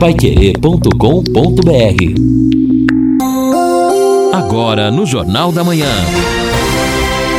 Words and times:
paiquerê.com.br 0.00 0.88
Agora 4.32 4.90
no 4.90 5.04
Jornal 5.04 5.52
da 5.52 5.62
Manhã. 5.62 5.92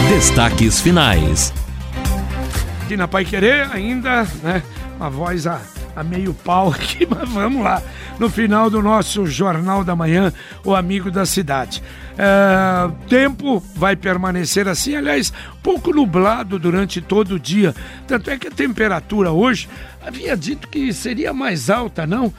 Destaques 0.07 0.79
finais. 0.79 1.51
Aqui 2.83 2.95
na 2.95 3.07
Pai 3.07 3.25
Querer 3.25 3.67
ainda, 3.73 4.27
né? 4.43 4.61
Uma 4.95 5.09
voz 5.09 5.47
a, 5.47 5.59
a 5.95 6.03
meio 6.03 6.33
pau 6.33 6.69
aqui, 6.69 7.05
mas 7.09 7.29
vamos 7.29 7.63
lá. 7.63 7.81
No 8.19 8.29
final 8.29 8.69
do 8.69 8.81
nosso 8.81 9.25
Jornal 9.25 9.83
da 9.83 9.95
Manhã, 9.95 10.31
o 10.63 10.75
Amigo 10.75 11.09
da 11.09 11.25
Cidade. 11.25 11.81
É, 12.17 12.91
tempo 13.07 13.63
vai 13.75 13.95
permanecer 13.95 14.67
assim, 14.67 14.95
aliás, 14.95 15.33
pouco 15.63 15.93
nublado 15.93 16.59
durante 16.59 17.01
todo 17.01 17.35
o 17.35 17.39
dia. 17.39 17.73
Tanto 18.07 18.29
é 18.29 18.37
que 18.37 18.47
a 18.47 18.51
temperatura 18.51 19.31
hoje 19.31 19.67
havia 20.05 20.35
dito 20.35 20.67
que 20.67 20.93
seria 20.93 21.33
mais 21.33 21.69
alta, 21.69 22.05
não? 22.05 22.33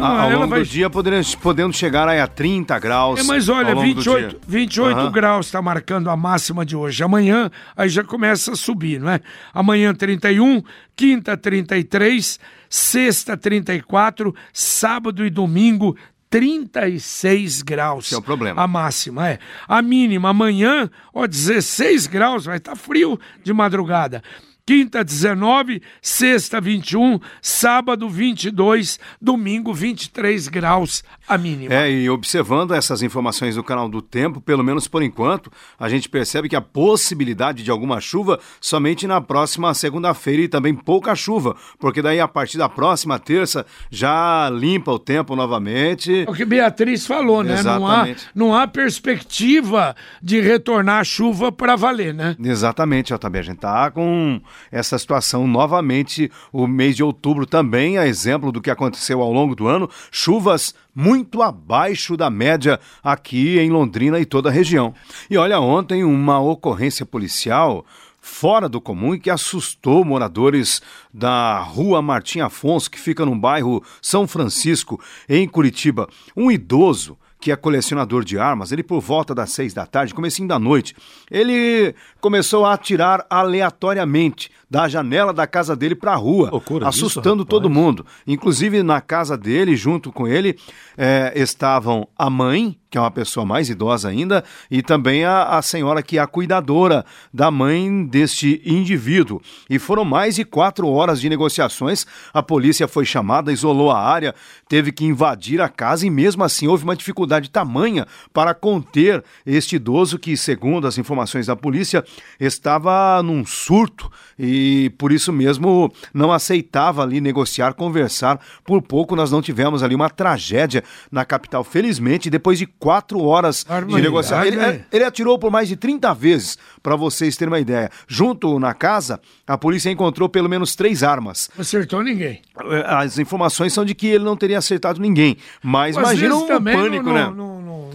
Ah, 0.00 0.22
ao 0.22 0.30
longo 0.30 0.46
vai- 0.46 0.60
do 0.60 0.66
dia 0.66 0.88
podendo, 0.88 1.26
podendo 1.38 1.72
chegar 1.72 2.08
aí 2.08 2.20
a 2.20 2.26
30 2.26 2.78
graus. 2.78 3.20
É, 3.20 3.22
mas 3.24 3.48
olha, 3.48 3.70
ao 3.70 3.74
longo 3.74 3.88
do 3.88 3.94
28, 3.96 4.28
dia. 4.28 4.38
28 4.46 4.96
Aham. 4.98 5.10
graus 5.12 5.46
está 5.46 5.60
marcando 5.60 6.08
a 6.08 6.16
máxima 6.16 6.64
de 6.64 6.76
hoje. 6.76 7.02
Amanhã 7.02 7.50
aí 7.76 7.88
já 7.88 8.04
começa 8.04 8.52
a 8.52 8.56
subir, 8.56 9.00
não 9.00 9.10
é? 9.10 9.20
Amanhã 9.52 9.92
31, 9.94 10.62
quinta 10.94 11.36
33, 11.36 12.38
sexta 12.70 13.36
34, 13.36 14.34
sábado 14.52 15.24
e 15.26 15.30
domingo 15.30 15.96
36 16.30 17.62
graus. 17.62 18.06
Esse 18.06 18.14
é 18.14 18.18
o 18.18 18.22
problema. 18.22 18.62
A 18.62 18.66
máxima, 18.66 19.28
é. 19.28 19.38
A 19.66 19.80
mínima 19.82 20.28
amanhã, 20.30 20.88
ó, 21.12 21.26
16 21.26 22.06
graus, 22.06 22.44
vai 22.44 22.58
estar 22.58 22.76
frio 22.76 23.18
de 23.42 23.52
madrugada. 23.52 24.22
Quinta 24.68 25.02
19, 25.02 25.80
sexta 26.02 26.60
21, 26.60 27.18
sábado 27.40 28.06
22, 28.06 29.00
domingo 29.18 29.72
23 29.72 30.46
graus 30.48 31.02
a 31.26 31.38
mínima. 31.38 31.72
É, 31.72 31.90
e 31.90 32.10
observando 32.10 32.74
essas 32.74 33.02
informações 33.02 33.54
do 33.54 33.64
canal 33.64 33.88
do 33.88 34.02
Tempo, 34.02 34.42
pelo 34.42 34.62
menos 34.62 34.86
por 34.86 35.02
enquanto, 35.02 35.50
a 35.80 35.88
gente 35.88 36.06
percebe 36.06 36.50
que 36.50 36.56
a 36.56 36.60
possibilidade 36.60 37.62
de 37.62 37.70
alguma 37.70 37.98
chuva 37.98 38.38
somente 38.60 39.06
na 39.06 39.22
próxima 39.22 39.72
segunda-feira 39.72 40.42
e 40.42 40.48
também 40.48 40.74
pouca 40.74 41.14
chuva, 41.14 41.56
porque 41.78 42.02
daí 42.02 42.20
a 42.20 42.28
partir 42.28 42.58
da 42.58 42.68
próxima 42.68 43.18
terça 43.18 43.64
já 43.90 44.50
limpa 44.50 44.92
o 44.92 44.98
tempo 44.98 45.34
novamente. 45.34 46.26
É 46.26 46.30
o 46.30 46.34
que 46.34 46.44
Beatriz 46.44 47.06
falou, 47.06 47.42
né? 47.42 47.62
Não 47.62 47.86
há, 47.86 47.92
Exatamente. 47.92 48.26
não 48.34 48.54
há 48.54 48.66
perspectiva 48.66 49.96
de 50.22 50.42
retornar 50.42 51.00
a 51.00 51.04
chuva 51.04 51.50
para 51.50 51.74
valer, 51.74 52.12
né? 52.12 52.36
Exatamente, 52.38 53.14
JB. 53.14 53.38
A 53.38 53.42
gente 53.42 53.58
tá 53.60 53.90
com 53.90 54.42
essa 54.70 54.98
situação 54.98 55.46
novamente 55.46 56.30
o 56.52 56.66
mês 56.66 56.96
de 56.96 57.02
outubro 57.02 57.46
também, 57.46 57.98
a 57.98 58.06
exemplo 58.06 58.52
do 58.52 58.60
que 58.60 58.70
aconteceu 58.70 59.20
ao 59.20 59.32
longo 59.32 59.54
do 59.54 59.66
ano, 59.66 59.88
chuvas 60.10 60.74
muito 60.94 61.42
abaixo 61.42 62.16
da 62.16 62.30
média 62.30 62.80
aqui 63.02 63.58
em 63.58 63.70
Londrina 63.70 64.18
e 64.18 64.24
toda 64.24 64.48
a 64.48 64.52
região. 64.52 64.94
E 65.30 65.36
olha, 65.36 65.60
ontem 65.60 66.04
uma 66.04 66.40
ocorrência 66.40 67.06
policial 67.06 67.84
fora 68.20 68.68
do 68.68 68.80
comum 68.80 69.14
e 69.14 69.18
que 69.18 69.30
assustou 69.30 70.04
moradores 70.04 70.82
da 71.12 71.60
Rua 71.60 72.02
Martim 72.02 72.40
Afonso, 72.40 72.90
que 72.90 72.98
fica 72.98 73.24
no 73.24 73.34
bairro 73.34 73.82
São 74.02 74.26
Francisco, 74.26 75.00
em 75.28 75.48
Curitiba. 75.48 76.08
Um 76.36 76.50
idoso 76.50 77.16
que 77.40 77.52
é 77.52 77.56
colecionador 77.56 78.24
de 78.24 78.38
armas, 78.38 78.72
ele 78.72 78.82
por 78.82 79.00
volta 79.00 79.34
das 79.34 79.50
seis 79.50 79.72
da 79.72 79.86
tarde, 79.86 80.14
comecinho 80.14 80.48
da 80.48 80.58
noite, 80.58 80.94
ele 81.30 81.94
começou 82.20 82.64
a 82.64 82.72
atirar 82.72 83.24
aleatoriamente 83.30 84.50
da 84.70 84.86
janela 84.86 85.32
da 85.32 85.46
casa 85.46 85.74
dele 85.74 85.94
para 85.94 86.12
a 86.12 86.16
rua, 86.16 86.50
Loucura 86.50 86.88
isso, 86.88 87.06
assustando 87.06 87.42
rapaz. 87.42 87.48
todo 87.48 87.70
mundo. 87.70 88.04
Inclusive 88.26 88.82
na 88.82 89.00
casa 89.00 89.36
dele, 89.36 89.74
junto 89.74 90.12
com 90.12 90.28
ele, 90.28 90.58
eh, 90.96 91.32
estavam 91.36 92.06
a 92.18 92.28
mãe, 92.28 92.78
que 92.90 92.98
é 92.98 93.00
uma 93.00 93.10
pessoa 93.10 93.46
mais 93.46 93.70
idosa 93.70 94.08
ainda, 94.08 94.44
e 94.70 94.82
também 94.82 95.24
a, 95.24 95.56
a 95.56 95.62
senhora 95.62 96.02
que 96.02 96.18
é 96.18 96.20
a 96.20 96.26
cuidadora 96.26 97.04
da 97.32 97.50
mãe 97.50 98.04
deste 98.04 98.60
indivíduo. 98.64 99.40
E 99.70 99.78
foram 99.78 100.04
mais 100.04 100.34
de 100.34 100.44
quatro 100.44 100.86
horas 100.88 101.18
de 101.18 101.30
negociações. 101.30 102.06
A 102.32 102.42
polícia 102.42 102.86
foi 102.86 103.06
chamada, 103.06 103.52
isolou 103.52 103.90
a 103.90 103.98
área, 103.98 104.34
teve 104.68 104.92
que 104.92 105.04
invadir 105.04 105.62
a 105.62 105.68
casa 105.68 106.06
e 106.06 106.10
mesmo 106.10 106.44
assim 106.44 106.66
houve 106.66 106.84
uma 106.84 106.96
dificuldade 106.96 107.48
tamanha 107.50 108.06
para 108.34 108.52
conter 108.52 109.24
este 109.46 109.76
idoso 109.76 110.18
que, 110.18 110.36
segundo 110.36 110.86
as 110.86 110.98
informações 110.98 111.46
da 111.46 111.56
polícia, 111.56 112.04
estava 112.38 113.22
num 113.22 113.44
surto 113.44 114.10
e 114.38 114.90
por 114.98 115.10
isso 115.12 115.32
mesmo 115.32 115.92
não 116.14 116.32
aceitava 116.32 117.02
ali 117.02 117.20
negociar, 117.20 117.74
conversar. 117.74 118.40
Por 118.64 118.80
pouco 118.82 119.16
nós 119.16 119.30
não 119.30 119.42
tivemos 119.42 119.82
ali 119.82 119.94
uma 119.94 120.08
tragédia 120.10 120.84
na 121.10 121.24
capital. 121.24 121.64
Felizmente, 121.64 122.30
depois 122.30 122.58
de 122.58 122.66
quatro 122.66 123.20
horas 123.22 123.66
de 123.86 124.00
negociação, 124.00 124.44
ele, 124.44 124.84
ele 124.92 125.04
atirou 125.04 125.38
por 125.38 125.50
mais 125.50 125.68
de 125.68 125.76
30 125.76 126.14
vezes, 126.14 126.58
para 126.82 126.94
vocês 126.96 127.36
terem 127.36 127.52
uma 127.52 127.60
ideia. 127.60 127.90
Junto 128.06 128.58
na 128.58 128.74
casa, 128.74 129.20
a 129.46 129.58
polícia 129.58 129.90
encontrou 129.90 130.28
pelo 130.28 130.48
menos 130.48 130.74
três 130.76 131.02
armas. 131.02 131.50
Acertou 131.58 132.02
ninguém. 132.02 132.40
Eh, 132.70 132.84
As 132.86 133.18
informações 133.18 133.72
são 133.72 133.84
de 133.84 133.94
que 133.94 134.06
ele 134.06 134.24
não 134.24 134.36
teria 134.36 134.58
acertado 134.58 135.00
ninguém. 135.00 135.36
Mas 135.62 135.96
Às 135.96 136.02
imagina 136.02 136.36
um 136.36 136.46
pânico, 136.62 137.04
não- 137.04 137.12
né? 137.12 137.32
não- 137.36 137.47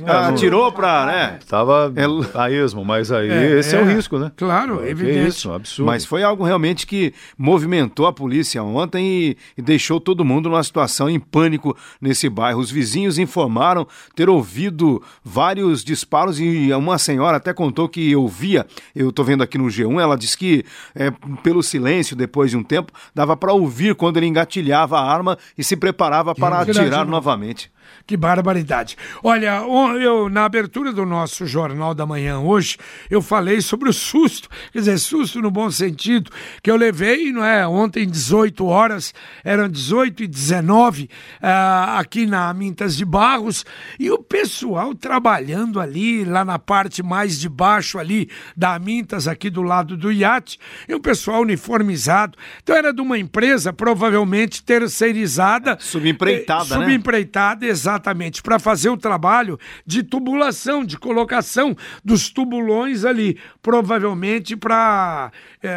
Ah, 0.07 0.23
não- 0.27 0.29
atirou 0.35 0.71
pra, 0.71 1.05
né? 1.05 1.39
Tava 1.47 1.91
É- 1.95 2.37
a 2.39 2.49
esmo, 2.51 2.83
mas 2.83 3.11
aí 3.11 3.29
É, 3.29 3.59
esse 3.59 3.75
é, 3.75 3.81
o 3.81 3.89
é. 3.89 3.93
risco, 3.93 4.17
né? 4.19 4.31
Claro, 4.35 4.79
Que 4.79 4.87
evidente. 4.89 5.27
isso, 5.29 5.51
absurdo. 5.51 5.87
Mas 5.87 6.05
foi 6.05 6.23
algo 6.23 6.43
realmente 6.43 6.85
que 6.87 7.13
movimentou 7.37 8.05
a 8.07 8.13
polícia 8.13 8.63
ontem 8.63 9.05
e, 9.05 9.37
e 9.57 9.61
deixou 9.61 9.99
todo 9.99 10.23
mundo 10.25 10.49
numa 10.49 10.63
situação 10.63 11.09
em 11.09 11.19
pânico 11.19 11.75
nesse 12.01 12.29
bairro. 12.29 12.59
Os 12.59 12.71
vizinhos 12.71 13.17
informaram 13.17 13.87
ter 14.15 14.29
ouvido 14.29 15.01
vários 15.23 15.83
disparos 15.83 16.39
e 16.39 16.71
uma 16.73 16.97
senhora 16.97 17.37
até 17.37 17.53
contou 17.53 17.87
que 17.89 18.15
ouvia. 18.15 18.65
Eu 18.95 19.11
tô 19.11 19.23
vendo 19.23 19.43
aqui 19.43 19.57
no 19.57 19.65
G1, 19.67 19.99
ela 20.01 20.17
disse 20.17 20.37
que 20.37 20.63
é, 20.95 21.11
pelo 21.43 21.61
silêncio, 21.61 22.15
depois 22.15 22.49
de 22.51 22.57
um 22.57 22.63
tempo, 22.63 22.91
dava 23.13 23.35
para 23.35 23.53
ouvir 23.53 23.95
quando 23.95 24.17
ele 24.17 24.25
engatilhava 24.27 24.97
a 24.99 25.03
arma 25.13 25.37
e 25.57 25.63
se 25.63 25.75
preparava 25.75 26.33
para 26.33 26.59
atirar 26.61 27.05
não. 27.05 27.11
novamente. 27.11 27.71
Que 28.05 28.17
barbaridade. 28.17 28.97
Olha, 29.23 29.63
eu 30.01 30.29
na 30.29 30.45
abertura 30.45 30.91
do 30.91 31.05
nosso 31.05 31.45
Jornal 31.45 31.93
da 31.93 32.05
Manhã 32.05 32.39
hoje, 32.39 32.77
eu 33.09 33.21
falei 33.21 33.61
sobre 33.61 33.89
o 33.89 33.93
susto, 33.93 34.49
quer 34.71 34.79
dizer, 34.79 34.97
susto 34.97 35.41
no 35.41 35.49
bom 35.49 35.69
sentido, 35.71 36.31
que 36.61 36.69
eu 36.69 36.75
levei, 36.75 37.31
não 37.31 37.43
é, 37.43 37.67
ontem 37.67 38.07
18 38.07 38.65
horas, 38.65 39.13
eram 39.43 39.69
18 39.69 40.23
e 40.23 40.27
19 40.27 41.09
ah, 41.41 41.99
aqui 41.99 42.25
na 42.25 42.53
Mintas 42.53 42.95
de 42.95 43.05
Barros, 43.05 43.65
e 43.99 44.09
o 44.11 44.19
pessoal 44.19 44.93
trabalhando 44.93 45.79
ali, 45.79 46.25
lá 46.25 46.43
na 46.43 46.59
parte 46.59 47.01
mais 47.01 47.39
de 47.39 47.49
baixo 47.49 47.99
ali 47.99 48.29
da 48.55 48.77
Mintas, 48.79 49.27
aqui 49.27 49.49
do 49.49 49.61
lado 49.61 49.95
do 49.95 50.11
iate, 50.11 50.59
e 50.87 50.93
o 50.93 50.99
pessoal 50.99 51.41
uniformizado. 51.41 52.37
Então 52.61 52.75
era 52.75 52.93
de 52.93 53.01
uma 53.01 53.17
empresa 53.17 53.71
provavelmente 53.71 54.63
terceirizada. 54.63 55.77
Subempreitada, 55.79 56.75
eh, 56.75 56.77
né? 56.77 56.85
Subempreitada, 56.85 57.65
exatamente, 57.73 58.41
para 58.41 58.57
fazer 58.57 58.89
o 58.89 58.97
trabalho 58.97 59.59
de 59.85 60.03
tubulação, 60.03 60.85
de 60.85 60.97
colocação 60.97 61.75
dos 62.03 62.29
tubulões 62.29 63.03
ali, 63.03 63.37
provavelmente 63.61 64.55
para 64.55 65.31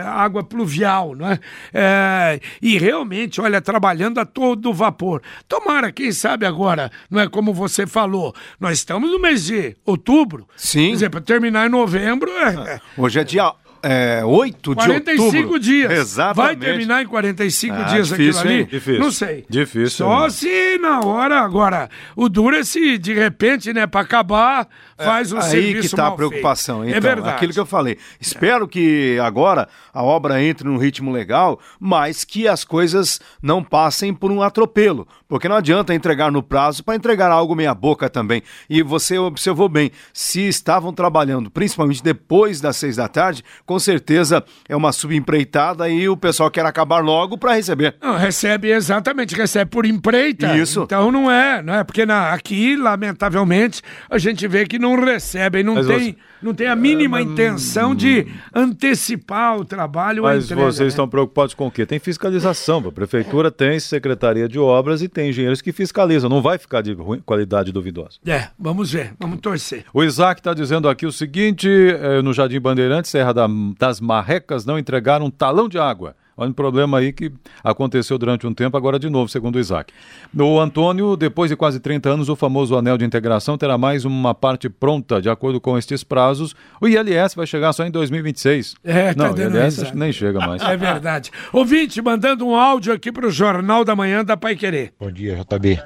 água 0.07 0.45
pluvial, 0.45 1.15
não 1.15 1.29
é? 1.29 1.39
É, 1.73 2.41
E 2.63 2.79
realmente, 2.79 3.41
olha, 3.41 3.61
trabalhando 3.61 4.19
a 4.19 4.25
todo 4.25 4.73
vapor. 4.73 5.23
Tomara, 5.49 5.91
quem 5.91 6.13
sabe 6.13 6.47
agora, 6.47 6.91
não 7.11 7.21
é 7.21 7.29
como 7.29 7.53
você 7.53 7.87
falou, 7.87 8.35
nós 8.61 8.79
estamos 8.79 9.11
no 9.11 9.21
mês 9.21 9.45
de 9.45 9.77
outubro. 9.85 10.49
Sim. 10.57 10.93
Dizer, 10.93 11.11
para 11.11 11.21
terminar 11.21 11.67
em 11.67 11.71
novembro, 11.71 12.31
é, 12.31 12.81
Hoje 12.97 13.21
é 13.21 13.25
dia 13.25 13.53
é, 13.89 14.25
8 14.25 14.75
de 14.75 14.85
45 14.85 15.23
outubro. 15.23 15.59
dias. 15.61 15.91
Exatamente. 15.93 16.37
Vai 16.37 16.57
terminar 16.57 17.03
em 17.03 17.07
45 17.07 17.75
Ah, 17.75 17.83
dias 17.85 18.09
difícil, 18.09 18.41
aquilo 18.41 18.53
ali? 18.55 18.61
hein? 18.63 18.69
Difícil. 18.71 19.01
Não 19.01 19.11
sei. 19.13 19.45
Difícil, 19.49 19.91
Só 20.07 20.23
né? 20.25 20.31
se 20.31 20.79
na 20.79 21.01
hora 21.01 21.41
agora. 21.41 21.89
O 22.15 22.29
duro 22.29 22.57
é 22.57 22.65
se 22.65 22.99
de 22.99 23.15
repente, 23.15 23.73
né, 23.73 23.87
para 23.87 24.01
acabar, 24.01 24.69
faz 24.99 25.33
um 25.33 25.37
Aí 25.39 25.43
serviço 25.51 25.91
que 25.91 25.97
tá 25.97 26.09
a 26.09 26.13
preocupação. 26.13 26.81
feito. 26.83 26.97
Então, 26.97 27.11
é 27.11 27.15
verdade. 27.15 27.35
aquilo 27.37 27.53
que 27.53 27.61
eu 27.61 27.67
falei. 27.67 27.99
Espero 28.21 28.67
que 28.67 29.19
agora 29.23 29.69
a 29.93 30.03
obra 30.03 30.43
entre 30.43 30.67
num 30.69 30.77
ritmo 30.79 31.13
legal, 31.13 31.61
mas 31.79 32.25
que 32.25 32.49
as 32.49 32.65
coisas 32.65 33.21
não 33.43 33.63
passem 33.63 34.13
por 34.13 34.31
um 34.33 34.43
atropelo. 34.43 35.07
Porque 35.29 35.49
não 35.49 35.57
adianta 35.57 35.93
entregar 35.95 36.31
no 36.31 36.43
prazo 36.43 36.85
para 36.85 36.95
entregar 36.95 37.31
algo 37.33 37.55
meia 37.55 37.75
boca 37.75 38.09
também. 38.09 38.43
E 38.71 38.83
você 38.83 39.19
observou 39.19 39.69
bem, 39.69 39.91
se 40.13 40.47
estavam 40.47 40.93
trabalhando, 40.93 41.51
principalmente 41.51 42.03
depois 42.03 42.61
das 42.61 42.77
seis 42.77 42.97
da 42.97 43.09
tarde, 43.09 43.43
com 43.65 43.76
com 43.77 43.81
certeza 43.81 44.43
é 44.67 44.75
uma 44.75 44.91
subempreitada 44.91 45.87
e 45.89 46.09
o 46.09 46.17
pessoal 46.17 46.51
quer 46.51 46.65
acabar 46.65 47.01
logo 47.01 47.37
para 47.37 47.53
receber. 47.55 47.95
Não, 48.03 48.17
recebe 48.17 48.71
exatamente, 48.71 49.35
recebe 49.35 49.71
por 49.71 49.85
empreita. 49.85 50.57
Isso. 50.57 50.83
Então 50.85 51.13
não 51.13 51.31
é, 51.31 51.63
não 51.63 51.75
é 51.75 51.85
porque 51.85 52.07
na, 52.07 52.33
aqui, 52.33 52.75
lamentavelmente, 52.75 53.83
a 54.09 54.17
gente 54.17 54.49
vê 54.49 54.65
que 54.65 54.79
não 54.79 54.99
recebe, 54.99 55.63
não 55.63 55.75
Mas 55.75 55.87
tem, 55.87 55.99
você- 55.99 56.17
não 56.43 56.55
tem 56.55 56.69
a 56.69 56.77
mínima 56.77 57.21
intenção 57.21 57.95
de 57.95 58.27
antecipar 58.55 59.57
o 59.59 59.65
trabalho 59.65 60.23
Mas 60.23 60.45
entrega, 60.47 60.63
vocês 60.63 60.81
né? 60.81 60.87
estão 60.89 61.09
preocupados 61.09 61.55
com 61.55 61.67
o 61.67 61.71
quê? 61.71 61.85
Tem 61.85 61.99
fiscalização. 61.99 62.83
A 62.87 62.93
prefeitura 62.93 63.51
tem 63.51 63.79
secretaria 63.81 64.49
de 64.49 64.59
obras 64.59 65.03
e 65.03 65.09
tem 65.09 65.31
engenheiros 65.31 65.61
que 65.61 65.73
fiscalizam. 65.73 66.29
Não 66.31 66.41
vai 66.41 66.57
ficar 66.59 66.83
de 66.83 66.93
ruim- 66.93 67.21
qualidade 67.25 67.73
duvidosa. 67.73 68.19
É, 68.27 68.49
vamos 68.59 68.93
ver, 68.93 69.13
vamos 69.19 69.41
torcer. 69.41 69.85
O 69.93 70.03
Isaac 70.03 70.41
está 70.41 70.55
dizendo 70.55 70.89
aqui 70.89 71.05
o 71.07 71.13
seguinte: 71.13 71.69
eh, 71.69 72.23
no 72.23 72.33
Jardim 72.33 72.61
Bandeirantes, 72.61 73.11
Serra 73.11 73.33
da- 73.33 73.49
das 73.79 74.01
Marrecas, 74.01 74.65
não 74.65 74.79
entregaram 74.79 75.27
um 75.27 75.31
talão 75.31 75.69
de 75.69 75.79
água. 75.79 76.15
Olha 76.39 76.51
um 76.51 76.53
problema 76.53 76.99
aí 76.99 77.15
que 77.15 77.33
aconteceu 77.65 78.19
durante 78.19 78.47
um 78.47 78.53
tempo, 78.53 78.77
agora 78.77 78.99
de 78.99 79.09
novo, 79.09 79.27
segundo 79.27 79.57
o 79.57 79.59
Isaac. 79.59 79.93
O 80.39 80.61
Antônio, 80.61 81.17
depois 81.17 81.51
de 81.51 81.57
quase 81.57 81.81
30 81.81 82.11
anos, 82.11 82.29
o 82.29 82.37
famoso 82.37 82.77
anel 82.77 82.99
de 82.99 83.07
integração 83.07 83.57
terá 83.57 83.79
mais 83.79 84.05
uma 84.05 84.35
parte 84.35 84.69
pronta. 84.69 85.21
De 85.23 85.31
acordo 85.31 85.59
com 85.59 85.79
estes 85.79 86.05
prazos, 86.05 86.55
o 86.79 86.87
ILS 86.87 87.35
vai 87.35 87.47
chegar 87.47 87.73
só 87.73 87.87
em 87.87 87.91
2026. 87.91 88.75
É, 88.85 89.15
tá 89.15 89.29
não, 89.29 89.35
o 89.35 89.39
ILS 89.39 89.53
risada. 89.53 89.83
acho 89.83 89.93
que 89.93 89.99
nem 89.99 90.13
chega 90.13 90.39
mais. 90.39 90.61
É 90.61 90.77
verdade. 90.77 91.31
Ouvinte, 91.55 92.03
mandando 92.03 92.47
um 92.47 92.55
áudio 92.55 92.93
aqui 92.93 93.11
pro 93.11 93.31
Jornal 93.31 93.83
da 93.83 93.97
Manhã 93.97 94.23
da 94.23 94.37
Pai 94.37 94.57
Querer. 94.57 94.93
Bom 95.01 95.11
dia, 95.11 95.37
JB. 95.43 95.81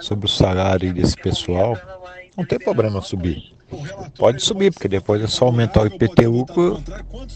Sobre 0.00 0.26
o 0.26 0.28
salário 0.28 0.92
desse 0.92 1.16
pessoal, 1.16 1.78
não 2.36 2.44
tem 2.44 2.58
problema 2.58 3.00
subir. 3.00 3.52
Pode 4.18 4.42
subir, 4.42 4.72
porque 4.72 4.88
depois 4.88 5.22
é 5.22 5.26
só 5.26 5.46
aumentar 5.46 5.82
o 5.82 5.86
IPTU 5.86 6.46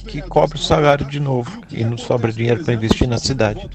que, 0.06 0.22
cobre 0.22 0.58
o 0.58 0.60
salário 0.60 1.06
de 1.06 1.18
novo 1.20 1.60
e 1.70 1.84
não 1.84 1.96
sobra 1.96 2.32
dinheiro 2.32 2.64
para 2.64 2.74
investir 2.74 3.08
na 3.08 3.18
cidade. 3.18 3.68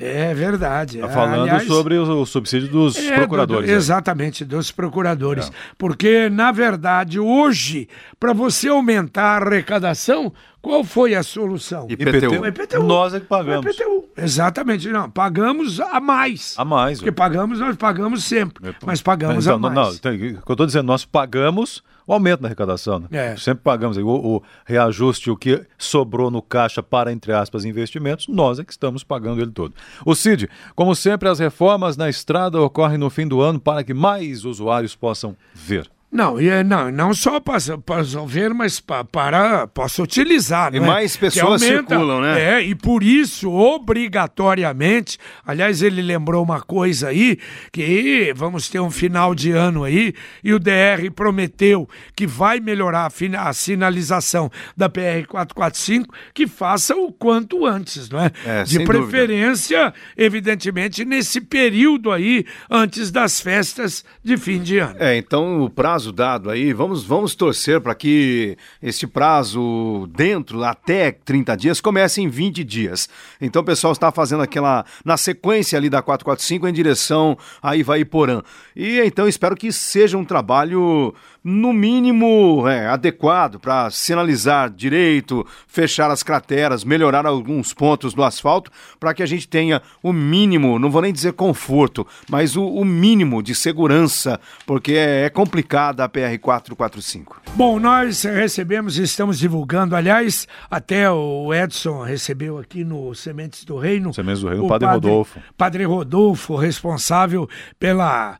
É 0.00 0.32
verdade. 0.32 0.98
Tá 0.98 1.08
falando 1.08 1.42
Aliás, 1.42 1.64
sobre 1.64 1.98
o, 1.98 2.24
subsídio 2.24 2.68
dos 2.68 2.96
É, 2.96 3.16
procuradores. 3.16 3.66
do- 3.66 3.72
né? 3.72 3.76
exatamente, 3.76 4.44
dos 4.44 4.70
procuradores. 4.70 5.50
Porque, 5.76 6.28
na 6.28 6.52
verdade, 6.52 7.18
hoje, 7.18 7.88
para 8.20 8.32
você 8.32 8.68
aumentar 8.68 9.42
a 9.42 9.46
arrecadação, 9.46 10.32
qual 10.62 10.84
foi 10.84 11.14
a 11.16 11.22
solução? 11.22 11.86
IPTU. 11.90 12.46
IPTU. 12.46 12.82
Nós 12.84 13.12
é 13.14 13.20
que 13.20 13.26
pagamos. 13.26 13.66
IPTU. 13.66 14.04
Exatamente, 14.16 14.88
não. 14.88 15.10
Pagamos 15.10 15.80
a 15.80 16.00
mais. 16.00 16.54
A 16.56 16.64
mais. 16.64 16.98
Porque 16.98 17.12
pagamos, 17.12 17.58
nós 17.58 17.76
pagamos 17.76 18.24
sempre. 18.24 18.74
Mas 18.86 19.02
pagamos 19.02 19.46
Então, 19.46 19.56
a 19.56 19.58
mais. 19.58 19.74
Não, 19.74 19.84
não, 19.84 19.96
tem- 19.96 20.14
o 20.14 20.18
que 20.18 20.50
eu 20.50 20.52
estou 20.54 20.66
dizendo, 20.66 20.86
nós 20.86 21.04
pagamos 21.04 21.82
o 22.08 22.14
aumento 22.14 22.40
da 22.40 22.48
arrecadação. 22.48 22.98
Né? 23.00 23.08
É. 23.12 23.36
Sempre 23.36 23.62
pagamos 23.62 23.98
aí, 23.98 24.02
o, 24.02 24.08
o 24.08 24.42
reajuste, 24.64 25.30
o 25.30 25.36
que 25.36 25.62
sobrou 25.76 26.30
no 26.30 26.40
caixa 26.40 26.82
para, 26.82 27.12
entre 27.12 27.34
aspas, 27.34 27.66
investimentos, 27.66 28.26
nós 28.26 28.58
é 28.58 28.64
que 28.64 28.72
estamos 28.72 29.04
pagando 29.04 29.42
ele 29.42 29.50
todo. 29.50 29.74
O 30.06 30.14
Cid, 30.14 30.48
como 30.74 30.94
sempre, 30.94 31.28
as 31.28 31.38
reformas 31.38 31.98
na 31.98 32.08
estrada 32.08 32.60
ocorrem 32.60 32.96
no 32.96 33.10
fim 33.10 33.28
do 33.28 33.42
ano 33.42 33.60
para 33.60 33.84
que 33.84 33.92
mais 33.92 34.46
usuários 34.46 34.96
possam 34.96 35.36
ver. 35.52 35.88
Não, 36.10 36.40
e 36.40 36.48
é- 36.48 36.64
não, 36.64 36.90
não 36.90 37.12
só 37.12 37.38
para 37.38 37.58
resolver, 37.96 38.54
mas 38.54 38.80
pa- 38.80 39.04
para 39.04 39.66
possa 39.66 40.02
utilizar. 40.02 40.74
E 40.74 40.78
é? 40.78 40.80
mais 40.80 41.16
pessoas 41.18 41.60
circulam, 41.60 42.22
né? 42.22 42.40
É, 42.54 42.62
e 42.62 42.74
por 42.74 43.02
isso, 43.02 43.50
obrigatoriamente, 43.52 45.18
aliás, 45.46 45.82
ele 45.82 46.00
lembrou 46.00 46.42
uma 46.42 46.60
coisa 46.62 47.08
aí, 47.08 47.38
que 47.70 48.32
vamos 48.34 48.68
ter 48.68 48.80
um 48.80 48.90
final 48.90 49.34
de 49.34 49.52
ano 49.52 49.84
aí, 49.84 50.14
e 50.42 50.52
o 50.54 50.58
DR 50.58 51.10
prometeu 51.14 51.88
que 52.16 52.26
vai 52.26 52.58
melhorar 52.58 53.06
a, 53.10 53.48
a 53.48 53.52
sinalização 53.52 54.50
da 54.76 54.88
PR-445, 54.88 56.06
que 56.32 56.46
faça 56.46 56.96
o 56.96 57.12
quanto 57.12 57.66
antes, 57.66 58.08
não 58.08 58.20
é? 58.20 58.30
É, 58.46 58.62
De 58.64 58.70
sem 58.76 58.84
dúvida. 58.84 59.04
preferência, 59.06 59.92
evidentemente, 60.16 61.04
nesse 61.04 61.40
período 61.40 62.10
aí, 62.10 62.44
antes 62.70 63.10
das 63.10 63.40
festas 63.40 64.04
de 64.24 64.36
fim 64.36 64.62
de 64.62 64.78
ano. 64.78 64.96
É, 64.98 65.16
então 65.16 65.62
o 65.62 65.68
prazo 65.70 65.97
dado 66.06 66.50
aí, 66.50 66.72
vamos, 66.72 67.04
vamos 67.04 67.34
torcer 67.34 67.80
para 67.80 67.94
que 67.94 68.56
esse 68.82 69.06
prazo 69.06 70.08
dentro, 70.14 70.62
até 70.64 71.12
30 71.12 71.56
dias, 71.56 71.80
comece 71.80 72.20
em 72.20 72.28
20 72.28 72.64
dias. 72.64 73.08
Então 73.40 73.62
o 73.62 73.64
pessoal 73.64 73.92
está 73.92 74.10
fazendo 74.10 74.42
aquela, 74.42 74.84
na 75.04 75.16
sequência 75.16 75.78
ali 75.78 75.90
da 75.90 76.02
445 76.02 76.68
em 76.68 76.72
direção 76.72 77.36
a 77.62 77.76
Ivaiporã. 77.76 78.42
E 78.74 79.00
então 79.00 79.26
espero 79.28 79.56
que 79.56 79.72
seja 79.72 80.16
um 80.16 80.24
trabalho, 80.24 81.14
no 81.48 81.72
mínimo, 81.72 82.68
é, 82.68 82.88
adequado 82.88 83.58
para 83.58 83.88
sinalizar 83.90 84.68
direito, 84.68 85.46
fechar 85.66 86.10
as 86.10 86.22
crateras, 86.22 86.84
melhorar 86.84 87.24
alguns 87.24 87.72
pontos 87.72 88.12
do 88.12 88.22
asfalto, 88.22 88.70
para 89.00 89.14
que 89.14 89.22
a 89.22 89.26
gente 89.26 89.48
tenha 89.48 89.80
o 90.02 90.12
mínimo, 90.12 90.78
não 90.78 90.90
vou 90.90 91.00
nem 91.00 91.12
dizer 91.12 91.32
conforto, 91.32 92.06
mas 92.28 92.54
o, 92.54 92.66
o 92.66 92.84
mínimo 92.84 93.42
de 93.42 93.54
segurança, 93.54 94.38
porque 94.66 94.92
é, 94.92 95.24
é 95.24 95.30
complicada 95.30 95.87
a 95.88 96.08
PR-445. 96.08 97.36
Bom, 97.54 97.78
nós 97.78 98.22
recebemos 98.22 98.98
e 98.98 99.02
estamos 99.02 99.38
divulgando, 99.38 99.96
aliás, 99.96 100.46
até 100.70 101.10
o 101.10 101.52
Edson 101.52 102.02
recebeu 102.02 102.58
aqui 102.58 102.84
no 102.84 103.14
Sementes 103.14 103.64
do 103.64 103.78
Reino. 103.78 104.12
Sementes 104.12 104.42
do 104.42 104.48
Reino, 104.48 104.62
o 104.62 104.66
o 104.66 104.68
Padre 104.68 104.88
Rodolfo. 104.88 105.40
Padre 105.56 105.84
Rodolfo, 105.84 106.56
responsável 106.56 107.48
pela, 107.78 108.38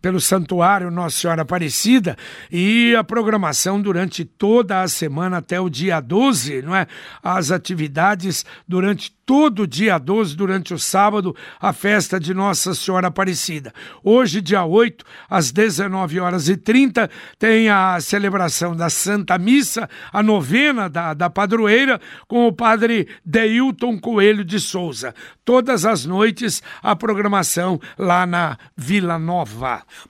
pelo 0.00 0.20
Santuário 0.20 0.90
Nossa 0.90 1.16
Senhora 1.16 1.42
Aparecida 1.42 2.16
e 2.50 2.94
a 2.94 3.02
programação 3.02 3.80
durante 3.80 4.24
toda 4.24 4.82
a 4.82 4.88
semana 4.88 5.38
até 5.38 5.60
o 5.60 5.68
dia 5.68 6.00
12, 6.00 6.62
não 6.62 6.74
é? 6.74 6.86
As 7.22 7.50
atividades 7.50 8.44
durante 8.66 9.12
todo 9.30 9.62
o 9.62 9.66
dia 9.66 9.96
12, 9.96 10.36
durante 10.36 10.74
o 10.74 10.78
sábado, 10.78 11.36
a 11.60 11.72
festa 11.72 12.18
de 12.18 12.34
Nossa 12.34 12.74
Senhora 12.74 13.06
Aparecida. 13.06 13.72
Hoje, 14.02 14.40
dia 14.40 14.64
8, 14.64 15.04
às 15.28 15.52
19 15.52 16.18
horas 16.18 16.48
e 16.48 16.56
30, 16.56 17.08
tem 17.38 17.68
a 17.68 18.00
celebração 18.00 18.74
da 18.74 18.90
Santa 18.90 19.38
Missa, 19.38 19.88
a 20.12 20.20
novena 20.20 20.88
da, 20.88 21.14
da 21.14 21.30
padroeira, 21.30 22.00
com 22.26 22.48
o 22.48 22.52
padre 22.52 23.06
Deilton 23.24 24.00
Coelho 24.00 24.44
de 24.44 24.58
Souza. 24.58 25.14
Todas 25.44 25.84
as 25.84 26.04
noites, 26.04 26.60
a 26.82 26.96
programação 26.96 27.80
lá 27.96 28.26
na 28.26 28.58
Vila 28.76 29.16
Nova. 29.16 29.39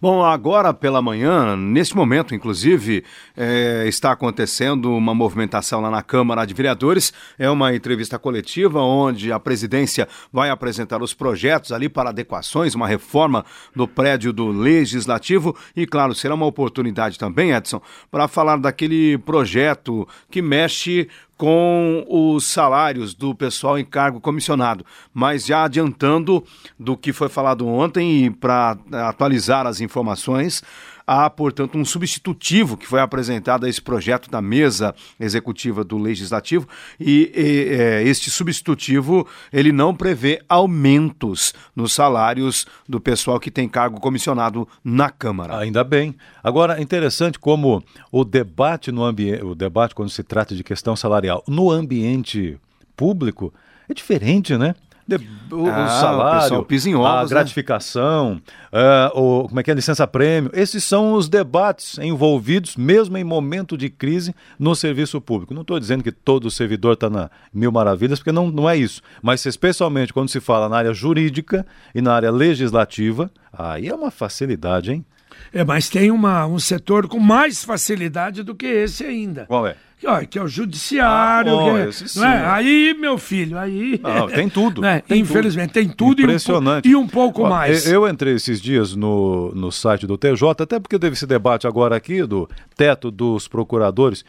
Bom, 0.00 0.24
agora 0.24 0.72
pela 0.72 1.02
manhã, 1.02 1.56
neste 1.56 1.96
momento, 1.96 2.34
inclusive, 2.34 3.04
é, 3.36 3.84
está 3.86 4.12
acontecendo 4.12 4.94
uma 4.94 5.14
movimentação 5.14 5.80
lá 5.80 5.90
na 5.90 6.02
Câmara 6.02 6.44
de 6.44 6.54
Vereadores. 6.54 7.12
É 7.38 7.48
uma 7.48 7.74
entrevista 7.74 8.18
coletiva 8.18 8.80
onde 8.80 9.32
a 9.32 9.38
presidência 9.38 10.08
vai 10.32 10.50
apresentar 10.50 11.02
os 11.02 11.14
projetos 11.14 11.72
ali 11.72 11.88
para 11.88 12.10
adequações, 12.10 12.74
uma 12.74 12.86
reforma 12.86 13.44
do 13.74 13.86
prédio 13.86 14.32
do 14.32 14.48
Legislativo. 14.48 15.56
E, 15.76 15.86
claro, 15.86 16.14
será 16.14 16.34
uma 16.34 16.46
oportunidade 16.46 17.18
também, 17.18 17.52
Edson, 17.52 17.80
para 18.10 18.28
falar 18.28 18.56
daquele 18.56 19.18
projeto 19.18 20.06
que 20.30 20.42
mexe 20.42 21.08
com 21.40 22.04
os 22.06 22.44
salários 22.44 23.14
do 23.14 23.34
pessoal 23.34 23.78
em 23.78 23.84
cargo 23.84 24.20
comissionado. 24.20 24.84
Mas 25.10 25.46
já 25.46 25.64
adiantando 25.64 26.44
do 26.78 26.98
que 26.98 27.14
foi 27.14 27.30
falado 27.30 27.66
ontem 27.66 28.26
e 28.26 28.30
para 28.30 28.76
atualizar 29.08 29.66
as 29.66 29.80
informações, 29.80 30.62
há, 31.10 31.28
portanto, 31.28 31.76
um 31.76 31.84
substitutivo 31.84 32.76
que 32.76 32.86
foi 32.86 33.00
apresentado 33.00 33.66
a 33.66 33.68
esse 33.68 33.82
projeto 33.82 34.30
da 34.30 34.40
mesa 34.40 34.94
executiva 35.18 35.82
do 35.82 35.98
Legislativo 35.98 36.68
e, 37.00 37.32
e, 37.34 37.74
é, 37.74 38.02
este 38.04 38.30
substitutivo 38.30 39.26
ele 39.52 39.72
não 39.72 39.92
prevê 39.92 40.40
aumentos 40.48 41.52
nos 41.74 41.92
salários 41.92 42.64
do 42.88 43.00
pessoal 43.00 43.40
que 43.40 43.50
tem 43.50 43.68
cargo 43.68 44.00
comissionado 44.00 44.68
na 44.84 45.10
Câmara. 45.10 45.58
Ainda 45.58 45.82
bem. 45.82 46.14
Agora, 46.44 46.78
é 46.78 46.82
interessante 46.82 47.40
como 47.40 47.82
o 48.12 48.24
debate 48.24 48.92
no 48.92 49.02
ambiente, 49.02 49.44
o 49.44 49.56
debate 49.56 49.96
quando 49.96 50.10
se 50.10 50.22
trata 50.22 50.54
de 50.54 50.62
questão 50.62 50.94
salarial 50.94 51.42
no 51.48 51.72
ambiente 51.72 52.56
público 52.96 53.52
é 53.88 53.94
diferente, 53.94 54.56
né? 54.56 54.76
De- 55.18 55.28
o, 55.52 55.66
Ah, 55.66 55.80
o 55.80 55.84
o 55.84 55.88
salário, 55.88 56.62
pisa 56.64 56.88
em 56.88 56.94
a 56.94 56.98
ovos, 56.98 57.30
né? 57.30 57.36
gratificação, 57.36 58.40
ah, 58.72 59.10
o, 59.14 59.48
como 59.48 59.58
é 59.58 59.62
que 59.62 59.70
é, 59.70 59.74
licença-prêmio, 59.74 60.50
esses 60.54 60.84
são 60.84 61.12
os 61.14 61.28
debates 61.28 61.98
envolvidos, 61.98 62.76
mesmo 62.76 63.16
em 63.18 63.24
momento 63.24 63.76
de 63.76 63.90
crise, 63.90 64.34
no 64.58 64.74
serviço 64.74 65.20
público. 65.20 65.52
Não 65.52 65.62
estou 65.62 65.78
dizendo 65.80 66.04
que 66.04 66.12
todo 66.12 66.50
servidor 66.50 66.94
está 66.94 67.10
na 67.10 67.30
mil 67.52 67.72
maravilhas, 67.72 68.18
porque 68.20 68.32
não, 68.32 68.50
não 68.50 68.68
é 68.70 68.76
isso. 68.76 69.02
Mas 69.20 69.44
especialmente 69.44 70.12
quando 70.12 70.28
se 70.28 70.40
fala 70.40 70.68
na 70.68 70.76
área 70.76 70.94
jurídica 70.94 71.66
e 71.94 72.00
na 72.00 72.14
área 72.14 72.30
legislativa, 72.30 73.30
aí 73.52 73.88
é 73.88 73.94
uma 73.94 74.10
facilidade, 74.10 74.92
hein? 74.92 75.04
É, 75.52 75.64
mas 75.64 75.88
tem 75.88 76.10
uma, 76.10 76.46
um 76.46 76.58
setor 76.58 77.08
com 77.08 77.18
mais 77.18 77.64
facilidade 77.64 78.42
do 78.42 78.54
que 78.54 78.66
esse 78.66 79.04
ainda. 79.04 79.46
Qual 79.46 79.66
é? 79.66 79.76
Que, 80.00 80.06
ó, 80.06 80.18
que 80.24 80.38
é 80.38 80.42
o 80.42 80.48
judiciário. 80.48 81.60
Ah, 81.60 81.80
é- 81.80 81.88
esse 81.90 82.18
não 82.18 82.26
é? 82.26 82.46
Aí, 82.46 82.96
meu 82.98 83.18
filho, 83.18 83.58
aí. 83.58 84.00
Não, 84.02 84.28
tem 84.28 84.48
tudo, 84.48 84.80
né? 84.82 85.02
tem 85.06 85.20
Infelizmente, 85.20 85.74
tem 85.74 85.86
tudo 85.90 86.22
e 86.22 86.24
um 86.24 86.28
Impressionante. 86.28 86.88
e 86.88 86.96
um, 86.96 87.06
pouco 87.06 87.42
Ó, 87.42 87.50
mais. 87.50 87.86
Eu 87.86 88.08
entrei 88.08 88.34
esses 88.34 88.62
dias 88.62 88.96
no, 88.96 89.52
no 89.54 89.70
site 89.70 90.06
do 90.06 90.16
TJ, 90.16 90.62
até 90.62 90.80
porque 90.80 90.98
teve 90.98 91.12
esse 91.12 91.26
debate 91.26 91.66
agora 91.66 91.94
aqui 91.94 92.24
do 92.24 92.48
teto 92.74 93.10
dos 93.10 93.46
procuradores. 93.46 94.24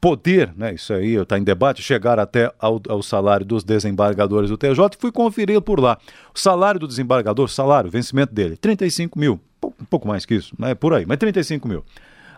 poder, 0.00 0.52
né, 0.56 0.74
isso 0.74 0.92
aí 0.92 1.14
está 1.14 1.38
em 1.38 1.44
debate, 1.44 1.82
chegar 1.82 2.18
até 2.18 2.52
ao, 2.58 2.82
ao, 2.88 3.00
salário 3.00 3.46
dos 3.46 3.62
desembargadores 3.62 4.50
do 4.50 4.56
TJ 4.56 4.96
e 4.96 5.00
fui 5.00 5.12
conferir 5.12 5.60
por 5.60 5.78
lá. 5.78 5.98
O 6.34 6.38
salário 6.38 6.80
do 6.80 6.88
desembargador, 6.88 7.48
salário, 7.48 7.88
vencimento 7.88 8.34
dele, 8.34 8.56
35 8.56 9.16
mil, 9.18 9.40
um 9.80 9.84
pouco 9.84 10.06
mais 10.08 10.24
que 10.24 10.34
isso, 10.34 10.54
é 10.62 10.74
por 10.74 10.94
aí, 10.94 11.04
mas 11.06 11.18
35 11.18 11.66
mil. 11.68 11.84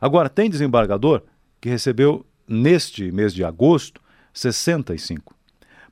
Agora, 0.00 0.28
tem 0.28 0.49
desembargador 0.49 1.23
que 1.61 1.68
recebeu 1.68 2.25
neste 2.47 3.11
mês 3.11 3.35
de 3.35 3.45
agosto 3.45 4.00
65. 4.33 5.35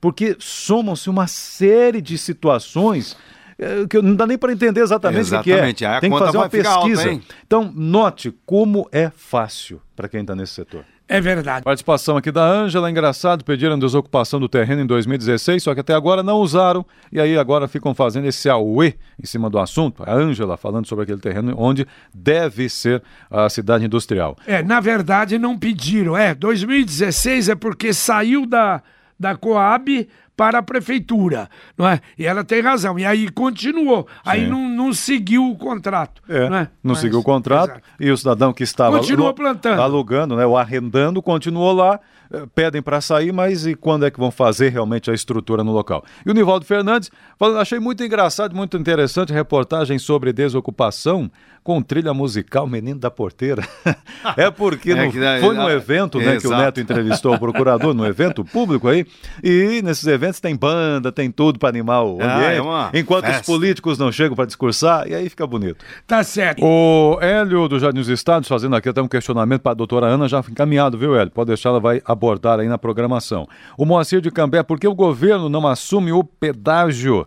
Porque 0.01 0.37
somam-se 0.39 1.11
uma 1.11 1.27
série 1.27 2.01
de 2.01 2.17
situações 2.17 3.17
que 3.89 4.03
não 4.03 4.15
dá 4.15 4.27
nem 4.27 4.37
para 4.37 4.53
entender 4.53 4.83
exatamente, 4.83 5.21
exatamente. 5.21 5.75
o 5.75 5.77
que 5.77 5.85
é. 5.85 6.01
Tem 6.01 6.11
que 6.11 6.19
fazer 6.19 6.37
uma 6.37 6.49
pesquisa. 6.49 7.09
Alta, 7.09 7.25
então, 7.47 7.73
note 7.75 8.35
como 8.45 8.89
é 8.93 9.11
fácil 9.11 9.81
para 9.95 10.09
quem 10.09 10.21
está 10.21 10.35
nesse 10.35 10.53
setor. 10.53 10.85
É 11.09 11.21
verdade. 11.21 11.63
Participação 11.63 12.17
aqui 12.17 12.33
da 12.33 12.45
Ângela, 12.45 12.91
engraçado, 12.91 13.45
pediram 13.45 13.79
desocupação 13.79 14.41
do 14.41 14.49
terreno 14.49 14.83
em 14.83 14.87
2016, 14.87 15.63
só 15.63 15.73
que 15.73 15.81
até 15.81 15.95
agora 15.95 16.21
não 16.21 16.39
usaram, 16.39 16.85
e 17.13 17.21
aí 17.21 17.39
agora 17.39 17.69
ficam 17.69 17.95
fazendo 17.95 18.27
esse 18.27 18.49
auê 18.51 18.95
em 19.23 19.25
cima 19.25 19.49
do 19.49 19.59
assunto. 19.59 20.03
A 20.05 20.13
Ângela 20.13 20.57
falando 20.57 20.87
sobre 20.87 21.05
aquele 21.05 21.21
terreno 21.21 21.55
onde 21.57 21.87
deve 22.13 22.69
ser 22.69 23.03
a 23.31 23.49
cidade 23.49 23.85
industrial. 23.85 24.37
É, 24.47 24.65
na 24.65 24.81
verdade 24.81 25.39
não 25.39 25.57
pediram, 25.57 26.17
é, 26.17 26.35
2016 26.35 27.51
é 27.51 27.55
porque 27.55 27.93
saiu 27.93 28.45
da, 28.45 28.83
da 29.19 29.37
Coab 29.37 30.09
para 30.37 30.59
a 30.59 30.63
prefeitura, 30.63 31.49
não 31.77 31.89
é? 31.89 32.01
E 32.19 32.27
ela 32.27 32.45
tem 32.45 32.61
razão. 32.61 32.99
E 32.99 33.07
aí 33.07 33.31
continuou. 33.31 34.07
Sim. 34.09 34.21
Aí 34.25 34.47
não, 34.47 34.69
não 34.69 34.93
seguiu 34.93 35.51
o 35.51 35.57
contrato. 35.57 36.23
É, 36.29 36.49
não, 36.49 36.57
é? 36.57 36.69
não 36.83 36.93
Mas, 36.93 36.99
seguiu 36.99 37.21
o 37.21 37.23
contrato. 37.23 37.71
Exato. 37.71 37.83
E 37.99 38.11
o 38.11 38.17
cidadão 38.17 38.53
que 38.53 38.63
estava 38.63 38.99
continuou 38.99 39.33
plantando. 39.33 39.81
alugando, 39.81 40.37
né, 40.37 40.45
ou 40.45 40.57
arrendando, 40.57 41.23
continuou 41.23 41.73
lá 41.73 41.99
eh, 42.33 42.45
pedem 42.55 42.83
para 42.83 43.01
sair, 43.01 43.33
mas 43.33 43.67
e 43.67 43.75
quando 43.75 44.05
é 44.05 44.11
que 44.11 44.19
vão 44.19 44.31
fazer 44.31 44.71
realmente 44.71 45.11
a 45.11 45.15
estrutura 45.15 45.63
no 45.63 45.73
local? 45.73 46.05
E 46.25 46.31
o 46.31 46.35
Nivaldo 46.35 46.65
Fernandes, 46.65 47.11
falando, 47.39 47.61
achei 47.61 47.79
muito 47.79 48.03
engraçado, 48.03 48.55
muito 48.55 48.77
interessante 48.77 49.33
reportagem 49.33 49.99
sobre 49.99 50.33
desocupação 50.33 51.31
com 51.63 51.83
trilha 51.83 52.15
musical 52.15 52.67
Menino 52.67 52.99
da 52.99 53.11
Porteira. 53.11 53.67
é 54.37 54.51
porque 54.51 54.91
é 54.93 55.07
no, 55.07 55.13
foi 55.13 55.55
num 55.57 55.71
evento 55.71 56.19
né, 56.19 56.39
que 56.39 56.47
o 56.47 56.57
Neto 56.57 56.81
entrevistou 56.81 57.35
o 57.35 57.39
procurador, 57.39 57.95
num 57.95 58.05
evento 58.05 58.45
público 58.45 58.89
aí, 58.89 59.07
e 59.43 59.81
nesses 59.83 60.07
eventos 60.07 60.26
tem 60.33 60.57
banda, 60.57 61.11
tem 61.11 61.31
tudo 61.31 61.59
para 61.59 61.69
animar 61.69 62.05
o 62.05 62.19
ah, 62.21 62.37
ambiente, 62.37 62.97
é 62.97 63.01
enquanto 63.01 63.25
festa. 63.25 63.41
os 63.41 63.47
políticos 63.47 63.99
não 63.99 64.11
chegam 64.13 64.35
para 64.35 64.47
discursar, 64.47 65.09
e 65.09 65.15
aí 65.15 65.29
fica 65.29 65.47
bonito. 65.47 65.85
Tá 66.07 66.23
certo. 66.23 66.65
O 66.65 67.19
Hélio 67.21 67.69
do 67.69 67.79
Jardim 67.79 68.01
dos 68.01 68.09
Estados, 68.09 68.49
fazendo 68.49 68.77
aqui 68.77 68.89
até 68.89 69.01
um 69.01 69.09
questionamento 69.09 69.63
para 69.63 69.73
a 69.73 69.75
doutora 69.75 70.07
Ana, 70.07 70.29
já 70.29 70.41
encaminhado, 70.41 70.99
viu, 70.99 71.17
Hélio? 71.17 71.31
Pode 71.31 71.49
deixar, 71.49 71.71
ela 71.71 71.81
vai 71.81 72.03
abordar 72.05 72.61
aí 72.61 72.69
na 72.69 72.79
programação. 72.79 73.47
O 73.77 73.85
Moacir 73.85 74.21
de 74.21 74.31
Cambé, 74.31 74.63
por 74.63 74.79
que 74.79 74.87
o 74.87 74.95
governo 74.95 75.49
não 75.49 75.67
assume 75.67 76.13
o 76.13 76.23
pedágio? 76.23 77.27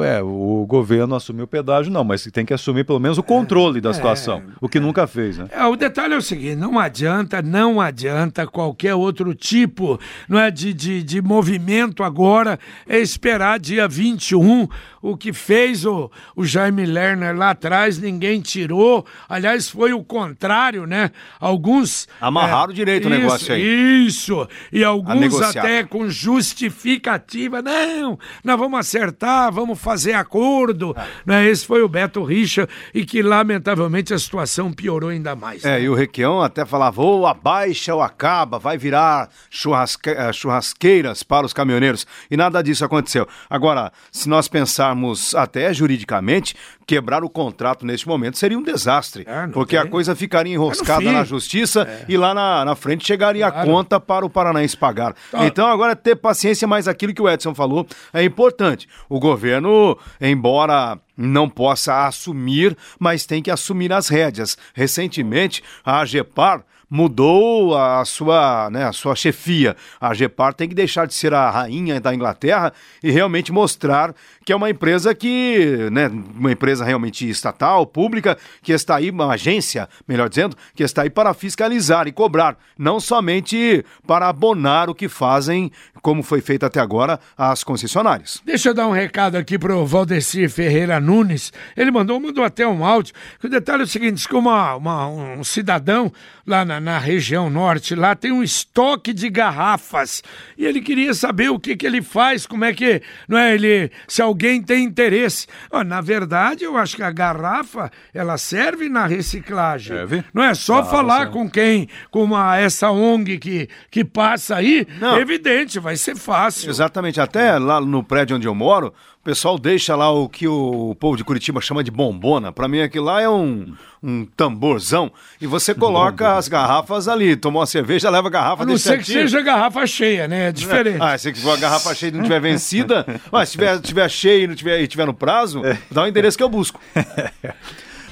É, 0.00 0.22
o 0.22 0.64
governo 0.66 1.14
assumiu 1.14 1.44
o 1.44 1.48
pedágio, 1.48 1.92
não, 1.92 2.02
mas 2.02 2.24
tem 2.32 2.46
que 2.46 2.54
assumir 2.54 2.84
pelo 2.84 2.98
menos 2.98 3.18
o 3.18 3.22
controle 3.22 3.82
da 3.82 3.90
é, 3.90 3.92
situação, 3.92 4.38
é, 4.38 4.42
o 4.58 4.66
que 4.66 4.80
nunca 4.80 5.06
fez, 5.06 5.36
né? 5.36 5.46
É, 5.50 5.62
o 5.66 5.76
detalhe 5.76 6.14
é 6.14 6.16
o 6.16 6.22
seguinte: 6.22 6.56
não 6.56 6.78
adianta, 6.78 7.42
não 7.42 7.78
adianta 7.78 8.46
qualquer 8.46 8.94
outro 8.94 9.34
tipo 9.34 10.00
não 10.26 10.38
é, 10.38 10.50
de, 10.50 10.72
de, 10.72 11.02
de 11.02 11.20
movimento 11.20 12.02
agora, 12.02 12.58
é 12.88 12.98
esperar 12.98 13.60
dia 13.60 13.86
21 13.86 14.66
o 15.04 15.18
que 15.18 15.34
fez 15.34 15.84
o, 15.84 16.10
o 16.34 16.46
Jaime 16.46 16.86
Lerner 16.86 17.36
lá 17.36 17.50
atrás, 17.50 17.98
ninguém 17.98 18.40
tirou. 18.40 19.04
Aliás, 19.28 19.68
foi 19.68 19.92
o 19.92 20.02
contrário, 20.02 20.86
né? 20.86 21.10
Alguns. 21.38 22.08
Amarraram 22.18 22.72
é, 22.72 22.74
direito 22.74 23.06
isso, 23.06 23.14
o 23.14 23.18
negócio 23.18 23.54
aí. 23.54 24.06
Isso. 24.06 24.48
E 24.72 24.82
alguns 24.82 25.42
até 25.42 25.84
com 25.84 26.08
justificativa. 26.08 27.60
Não, 27.60 28.18
nós 28.42 28.58
vamos 28.58 28.80
acertar, 28.80 29.52
vamos 29.52 29.78
fazer 29.78 30.14
acordo. 30.14 30.96
É. 30.96 31.06
Né? 31.26 31.48
Esse 31.48 31.66
foi 31.66 31.82
o 31.82 31.88
Beto 31.88 32.24
Richa 32.24 32.66
e 32.94 33.04
que, 33.04 33.20
lamentavelmente, 33.20 34.14
a 34.14 34.18
situação 34.18 34.72
piorou 34.72 35.10
ainda 35.10 35.36
mais. 35.36 35.66
É, 35.66 35.72
né? 35.72 35.82
e 35.82 35.88
o 35.90 35.94
Requião 35.94 36.40
até 36.40 36.64
falava: 36.64 37.02
ou 37.02 37.26
abaixa 37.26 37.94
ou 37.94 38.00
acaba, 38.00 38.58
vai 38.58 38.78
virar 38.78 39.28
churrasque... 39.50 40.08
Eh, 40.08 40.32
churrasqueiras 40.32 41.22
para 41.22 41.44
os 41.44 41.52
caminhoneiros. 41.52 42.06
E 42.30 42.38
nada 42.38 42.62
disso 42.62 42.86
aconteceu. 42.86 43.28
Agora, 43.50 43.92
se 44.10 44.30
nós 44.30 44.48
pensarmos 44.48 44.93
pensarmos 44.94 45.34
até 45.34 45.74
juridicamente, 45.74 46.54
quebrar 46.86 47.24
o 47.24 47.28
contrato 47.28 47.84
neste 47.84 48.06
momento 48.06 48.38
seria 48.38 48.58
um 48.58 48.62
desastre. 48.62 49.24
É, 49.26 49.46
porque 49.48 49.76
tem. 49.76 49.86
a 49.86 49.90
coisa 49.90 50.14
ficaria 50.14 50.54
enroscada 50.54 51.10
na 51.10 51.24
justiça 51.24 51.82
é. 51.82 52.04
e 52.08 52.16
lá 52.16 52.32
na, 52.32 52.64
na 52.64 52.76
frente 52.76 53.06
chegaria 53.06 53.50
claro. 53.50 53.68
a 53.68 53.72
conta 53.72 54.00
para 54.00 54.24
o 54.24 54.30
Paranaense 54.30 54.76
pagar. 54.76 55.14
Tá. 55.30 55.44
Então 55.46 55.66
agora 55.66 55.96
ter 55.96 56.16
paciência, 56.16 56.66
mas 56.68 56.86
aquilo 56.86 57.12
que 57.12 57.20
o 57.22 57.28
Edson 57.28 57.54
falou 57.54 57.86
é 58.12 58.22
importante. 58.22 58.88
O 59.08 59.18
governo, 59.18 59.98
embora 60.20 60.98
não 61.16 61.48
possa 61.48 62.06
assumir, 62.06 62.76
mas 62.98 63.26
tem 63.26 63.42
que 63.42 63.50
assumir 63.50 63.92
as 63.92 64.08
rédeas. 64.08 64.56
Recentemente, 64.74 65.62
a 65.84 66.00
AGEPAR 66.00 66.64
mudou 66.94 67.76
a 67.76 68.04
sua, 68.04 68.70
né, 68.70 68.84
a 68.84 68.92
sua 68.92 69.16
chefia. 69.16 69.74
A 70.00 70.14
Gepar 70.14 70.54
tem 70.54 70.68
que 70.68 70.76
deixar 70.76 71.08
de 71.08 71.14
ser 71.14 71.34
a 71.34 71.50
rainha 71.50 72.00
da 72.00 72.14
Inglaterra 72.14 72.72
e 73.02 73.10
realmente 73.10 73.50
mostrar 73.50 74.14
que 74.44 74.52
é 74.52 74.56
uma 74.56 74.70
empresa 74.70 75.12
que, 75.12 75.88
né, 75.90 76.08
uma 76.08 76.52
empresa 76.52 76.84
realmente 76.84 77.28
estatal, 77.28 77.84
pública, 77.84 78.38
que 78.62 78.72
está 78.72 78.96
aí, 78.96 79.10
uma 79.10 79.32
agência, 79.32 79.88
melhor 80.06 80.28
dizendo, 80.28 80.56
que 80.72 80.84
está 80.84 81.02
aí 81.02 81.10
para 81.10 81.34
fiscalizar 81.34 82.06
e 82.06 82.12
cobrar, 82.12 82.56
não 82.78 83.00
somente 83.00 83.84
para 84.06 84.28
abonar 84.28 84.88
o 84.88 84.94
que 84.94 85.08
fazem, 85.08 85.72
como 86.00 86.22
foi 86.22 86.40
feito 86.40 86.64
até 86.64 86.78
agora, 86.78 87.18
as 87.36 87.64
concessionárias. 87.64 88.40
Deixa 88.44 88.68
eu 88.68 88.74
dar 88.74 88.86
um 88.86 88.92
recado 88.92 89.36
aqui 89.36 89.58
para 89.58 89.74
o 89.74 89.84
Valdecir 89.84 90.48
Ferreira 90.48 91.00
Nunes. 91.00 91.52
Ele 91.76 91.90
mandou, 91.90 92.20
mandou 92.20 92.44
até 92.44 92.68
um 92.68 92.84
áudio. 92.84 93.14
O 93.42 93.48
detalhe 93.48 93.80
é 93.80 93.84
o 93.84 93.88
seguinte: 93.88 94.28
que 94.28 94.36
uma, 94.36 94.76
uma 94.76 95.08
um 95.08 95.42
cidadão 95.42 96.12
lá 96.46 96.64
na, 96.64 96.83
na 96.84 96.98
região 96.98 97.48
norte, 97.48 97.94
lá 97.94 98.14
tem 98.14 98.30
um 98.30 98.42
estoque 98.42 99.12
de 99.12 99.30
garrafas. 99.30 100.22
E 100.56 100.66
ele 100.66 100.80
queria 100.82 101.14
saber 101.14 101.48
o 101.48 101.58
que, 101.58 101.74
que 101.74 101.86
ele 101.86 102.02
faz, 102.02 102.46
como 102.46 102.64
é 102.64 102.72
que. 102.74 103.00
Não 103.26 103.38
é 103.38 103.54
ele. 103.54 103.90
Se 104.06 104.20
alguém 104.20 104.62
tem 104.62 104.84
interesse. 104.84 105.46
Oh, 105.70 105.82
na 105.82 106.00
verdade, 106.02 106.62
eu 106.62 106.76
acho 106.76 106.94
que 106.94 107.02
a 107.02 107.10
garrafa 107.10 107.90
ela 108.12 108.36
serve 108.36 108.88
na 108.88 109.06
reciclagem. 109.06 109.96
Deve. 109.96 110.24
Não 110.32 110.44
é 110.44 110.54
só 110.54 110.84
falar 110.84 111.30
com 111.30 111.48
quem, 111.50 111.88
com 112.10 112.22
uma, 112.22 112.56
essa 112.58 112.90
ONG 112.90 113.38
que, 113.38 113.68
que 113.90 114.04
passa 114.04 114.56
aí, 114.56 114.86
Não. 115.00 115.18
evidente, 115.18 115.80
vai 115.80 115.96
ser 115.96 116.14
fácil. 116.16 116.68
Exatamente. 116.68 117.20
Até 117.20 117.58
lá 117.58 117.80
no 117.80 118.04
prédio 118.04 118.36
onde 118.36 118.46
eu 118.46 118.54
moro, 118.54 118.92
o 119.24 119.30
pessoal 119.34 119.58
deixa 119.58 119.96
lá 119.96 120.12
o 120.12 120.28
que 120.28 120.46
o 120.46 120.94
povo 121.00 121.16
de 121.16 121.24
Curitiba 121.24 121.58
chama 121.58 121.82
de 121.82 121.90
bombona. 121.90 122.52
Para 122.52 122.68
mim, 122.68 122.82
aquilo 122.82 123.06
lá 123.06 123.22
é 123.22 123.28
um, 123.28 123.72
um 124.02 124.26
tamborzão. 124.26 125.10
E 125.40 125.46
você 125.46 125.72
coloca 125.74 126.36
as 126.36 126.46
garrafas 126.46 127.08
ali. 127.08 127.34
Tomou 127.34 127.60
uma 127.60 127.66
cerveja, 127.66 128.10
leva 128.10 128.28
a 128.28 128.30
garrafa 128.30 128.64
A 128.64 128.66
não 128.66 128.76
ser 128.76 128.98
que 128.98 129.06
seja 129.06 129.40
garrafa 129.40 129.86
cheia, 129.86 130.28
né? 130.28 130.48
É 130.48 130.52
diferente. 130.52 130.98
Ah, 131.00 131.16
se 131.16 131.32
for 131.36 131.52
a 131.52 131.56
garrafa 131.56 131.94
cheia 131.94 132.10
e 132.10 132.12
não 132.12 132.22
tiver 132.22 132.38
vencida. 132.38 133.06
mas 133.32 133.48
se 133.48 133.52
tiver, 133.52 133.80
tiver 133.80 134.10
cheia 134.10 134.44
e 134.44 134.46
não 134.46 134.54
tiver, 134.54 134.82
e 134.82 134.86
tiver 134.86 135.06
no 135.06 135.14
prazo, 135.14 135.64
é. 135.64 135.78
dá 135.90 136.02
o 136.02 136.06
endereço 136.06 136.36
que 136.36 136.44
eu 136.44 136.48
busco. 136.50 136.78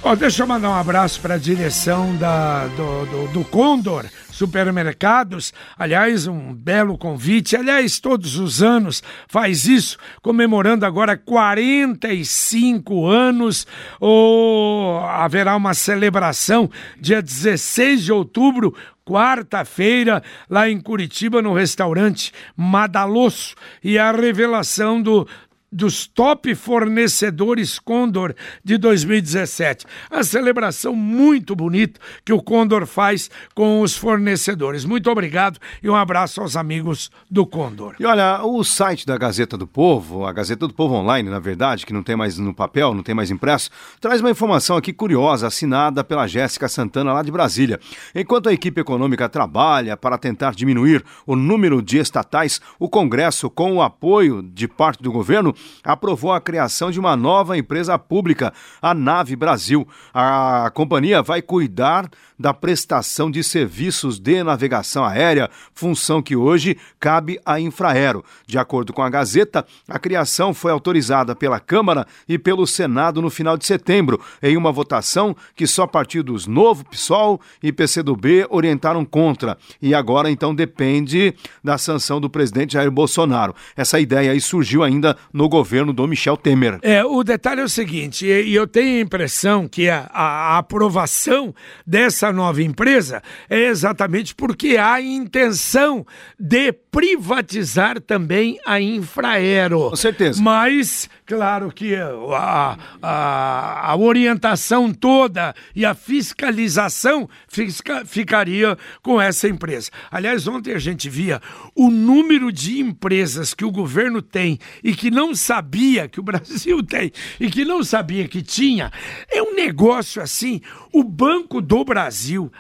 Oh, 0.05 0.17
deixa 0.17 0.43
eu 0.43 0.49
mandar 0.49 0.69
um 0.69 0.75
abraço 0.75 1.21
para 1.21 1.35
a 1.35 1.39
direção 1.39 2.17
da, 2.17 2.67
do, 2.67 3.07
do, 3.07 3.29
do 3.35 3.45
Condor 3.45 4.05
Supermercados. 4.33 5.53
Aliás, 5.79 6.27
um 6.27 6.53
belo 6.53 6.99
convite. 6.99 7.55
Aliás, 7.55 8.01
todos 8.01 8.37
os 8.39 8.63
anos 8.63 9.03
faz 9.29 9.67
isso, 9.67 9.99
comemorando 10.21 10.85
agora 10.85 11.17
45 11.17 13.07
anos. 13.07 13.67
Oh, 14.01 14.99
haverá 15.05 15.55
uma 15.55 15.75
celebração 15.75 16.69
dia 16.99 17.23
16 17.23 18.05
de 18.05 18.13
outubro 18.13 18.75
quarta-feira, 19.05 20.23
lá 20.49 20.69
em 20.69 20.81
Curitiba, 20.81 21.43
no 21.43 21.53
restaurante 21.53 22.33
Madalosso, 22.57 23.55
e 23.83 23.99
a 23.99 24.13
revelação 24.13 25.03
do 25.03 25.27
dos 25.73 26.07
top 26.07 26.55
fornecedores 26.55 27.79
Condor 27.79 28.35
de 28.63 28.77
2017. 28.77 29.87
A 30.11 30.23
celebração 30.23 30.95
muito 30.95 31.57
bonita 31.57 31.99
que 32.25 32.33
o 32.33 32.43
Condor 32.43 32.87
faz 32.87 33.31
com 33.55 33.81
os 33.81 33.97
fornecedores. 33.97 34.85
Muito 34.85 35.11
obrigado 35.11 35.59
e 35.83 35.89
um 35.89 35.97
abraço 35.97 36.43
aos 36.43 36.57
amigos 36.57 37.11
do 37.31 37.47
Condor. 37.47 37.95
E 37.99 38.05
olha, 38.05 38.45
o 38.45 38.63
site 38.63 39.07
da 39.07 39.17
Gazeta 39.17 39.57
do 39.57 39.67
Povo, 39.67 40.27
a 40.27 40.33
Gazeta 40.33 40.69
do 40.69 40.75
Povo 40.75 40.95
Online, 40.95 41.31
na 41.31 41.41
verdade, 41.41 41.87
que 41.87 41.93
não 41.93 42.03
tem 42.03 42.17
mais 42.17 42.37
no 42.37 42.53
papel, 42.53 42.93
não 42.93 43.03
tem 43.03 43.15
mais 43.15 43.31
impresso, 43.31 43.71
traz 44.01 44.21
uma 44.21 44.31
informação 44.31 44.77
aqui 44.77 44.93
curiosa, 44.93 45.47
assinada 45.47 46.05
pela 46.05 46.27
Jéssica 46.27 46.69
Santana 46.69 47.13
lá 47.13 47.23
de 47.23 47.31
Brasília. 47.31 47.81
Enquanto 48.15 48.49
a 48.49 48.53
equipe 48.53 48.81
econômica 48.81 49.29
trabalha 49.29 49.97
para 49.97 50.19
tentar 50.19 50.55
diminuir 50.55 51.03
o 51.27 51.35
número 51.35 51.81
de 51.81 51.99
estatais, 51.99 52.61
o 52.79 52.89
Congresso, 52.89 53.49
com 53.49 53.77
o 53.77 53.83
apoio 53.83 54.43
de 54.43 54.69
parte 54.69 55.03
do 55.03 55.11
governo, 55.11 55.55
aprovou 55.83 56.33
a 56.33 56.41
criação 56.41 56.91
de 56.91 57.01
uma 57.01 57.17
nova 57.17 57.57
empresa 57.57 57.99
pública, 57.99 58.53
a 58.81 58.95
Nave 58.95 59.37
Brasil. 59.37 59.87
A 60.13 60.71
companhia 60.75 61.23
vai 61.23 61.43
cuidar 61.43 62.09
da 62.43 62.53
prestação 62.53 63.31
de 63.31 63.45
serviços 63.45 64.19
de 64.19 64.43
navegação 64.43 65.05
aérea, 65.05 65.49
função 65.73 66.21
que 66.21 66.35
hoje 66.35 66.77
cabe 66.99 67.39
à 67.47 67.61
Infraero. 67.61 68.25
De 68.45 68.59
acordo 68.59 68.93
com 68.93 69.01
a 69.01 69.09
Gazeta, 69.09 69.65
a 69.89 69.97
criação 69.97 70.53
foi 70.53 70.73
autorizada 70.73 71.37
pela 71.37 71.61
Câmara 71.61 72.05
e 72.29 72.37
pelo 72.37 72.67
Senado 72.67 73.23
no 73.23 73.31
final 73.31 73.57
de 73.57 73.65
setembro, 73.65 74.21
em 74.43 74.57
uma 74.57 74.73
votação 74.73 75.37
que 75.55 75.69
só 75.69 75.87
partidos 75.87 76.49
Novo, 76.49 76.85
PSOL 76.85 77.41
e 77.63 77.71
PCdoB 77.71 78.47
orientaram 78.51 79.05
contra. 79.05 79.57
E 79.81 79.95
agora, 79.95 80.29
então, 80.29 80.53
depende 80.53 81.33
da 81.63 81.79
sanção 81.79 82.21
do 82.21 82.29
presidente 82.29 82.73
Jair 82.73 82.91
Bolsonaro. 82.91 83.55
Essa 83.77 84.01
ideia 84.01 84.33
aí 84.33 84.41
surgiu 84.41 84.83
ainda 84.83 85.17
no 85.33 85.49
governo 85.49 85.93
do 85.93 86.09
Michel 86.09 86.37
Temer. 86.37 86.81
É, 86.83 87.05
o 87.05 87.23
detalhe 87.23 87.61
é 87.61 87.65
o 87.65 87.69
seguinte, 87.69 88.27
e 88.27 88.53
eu 88.53 88.67
tenho 88.67 88.99
a 88.99 89.01
impressão 89.01 89.69
que 89.69 89.89
a, 89.89 90.11
a 90.13 90.59
aprovação 90.59 91.55
dessa 91.87 92.32
nova 92.33 92.63
empresa 92.63 93.23
é 93.49 93.67
exatamente 93.67 94.35
porque 94.35 94.77
há 94.77 95.01
intenção 95.01 96.07
de 96.39 96.73
privatizar 96.73 98.01
também 98.01 98.61
a 98.67 98.81
Infraero. 98.81 99.91
Com 99.91 99.97
certeza. 99.97 100.43
Mas, 100.43 101.09
claro 101.25 101.73
que 101.73 101.95
a, 101.97 102.79
a, 103.03 103.91
a 103.91 103.97
orientação 103.97 104.93
toda 104.93 105.55
e 105.75 105.87
a 105.87 105.95
fiscalização 105.95 107.29
fisca, 107.49 108.05
ficaria 108.05 108.77
com 109.03 109.21
essa 109.21 109.49
empresa. 109.49 109.91
Aliás, 110.11 110.47
ontem 110.47 110.75
a 110.75 110.79
gente 110.79 111.09
via 111.09 111.41
o 111.75 111.91
número 111.91 112.53
de 112.53 112.81
empresas 112.81 113.55
que 113.55 113.65
o 113.65 113.71
governo 113.71 114.21
tem 114.21 114.59
e 114.85 114.95
que 114.95 115.11
não 115.11 115.35
sabia 115.35 116.09
que 116.09 116.21
o 116.21 116.23
Brasil 116.25 116.83
tem 116.83 117.11
e 117.41 117.51
que 117.51 117.65
não 117.65 117.83
sabia 117.83 118.29
que 118.29 118.43
tinha. 118.43 118.93
É 119.31 119.43
um 119.43 119.55
negócio 119.55 120.21
assim. 120.21 120.61
O 120.93 121.03
Banco 121.03 121.63
do 121.63 121.85
Brasil, 121.85 122.12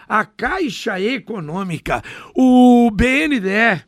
a 0.09 0.25
Caixa 0.25 1.01
Econômica, 1.01 2.03
o 2.35 2.91
BNDE. 2.91 3.83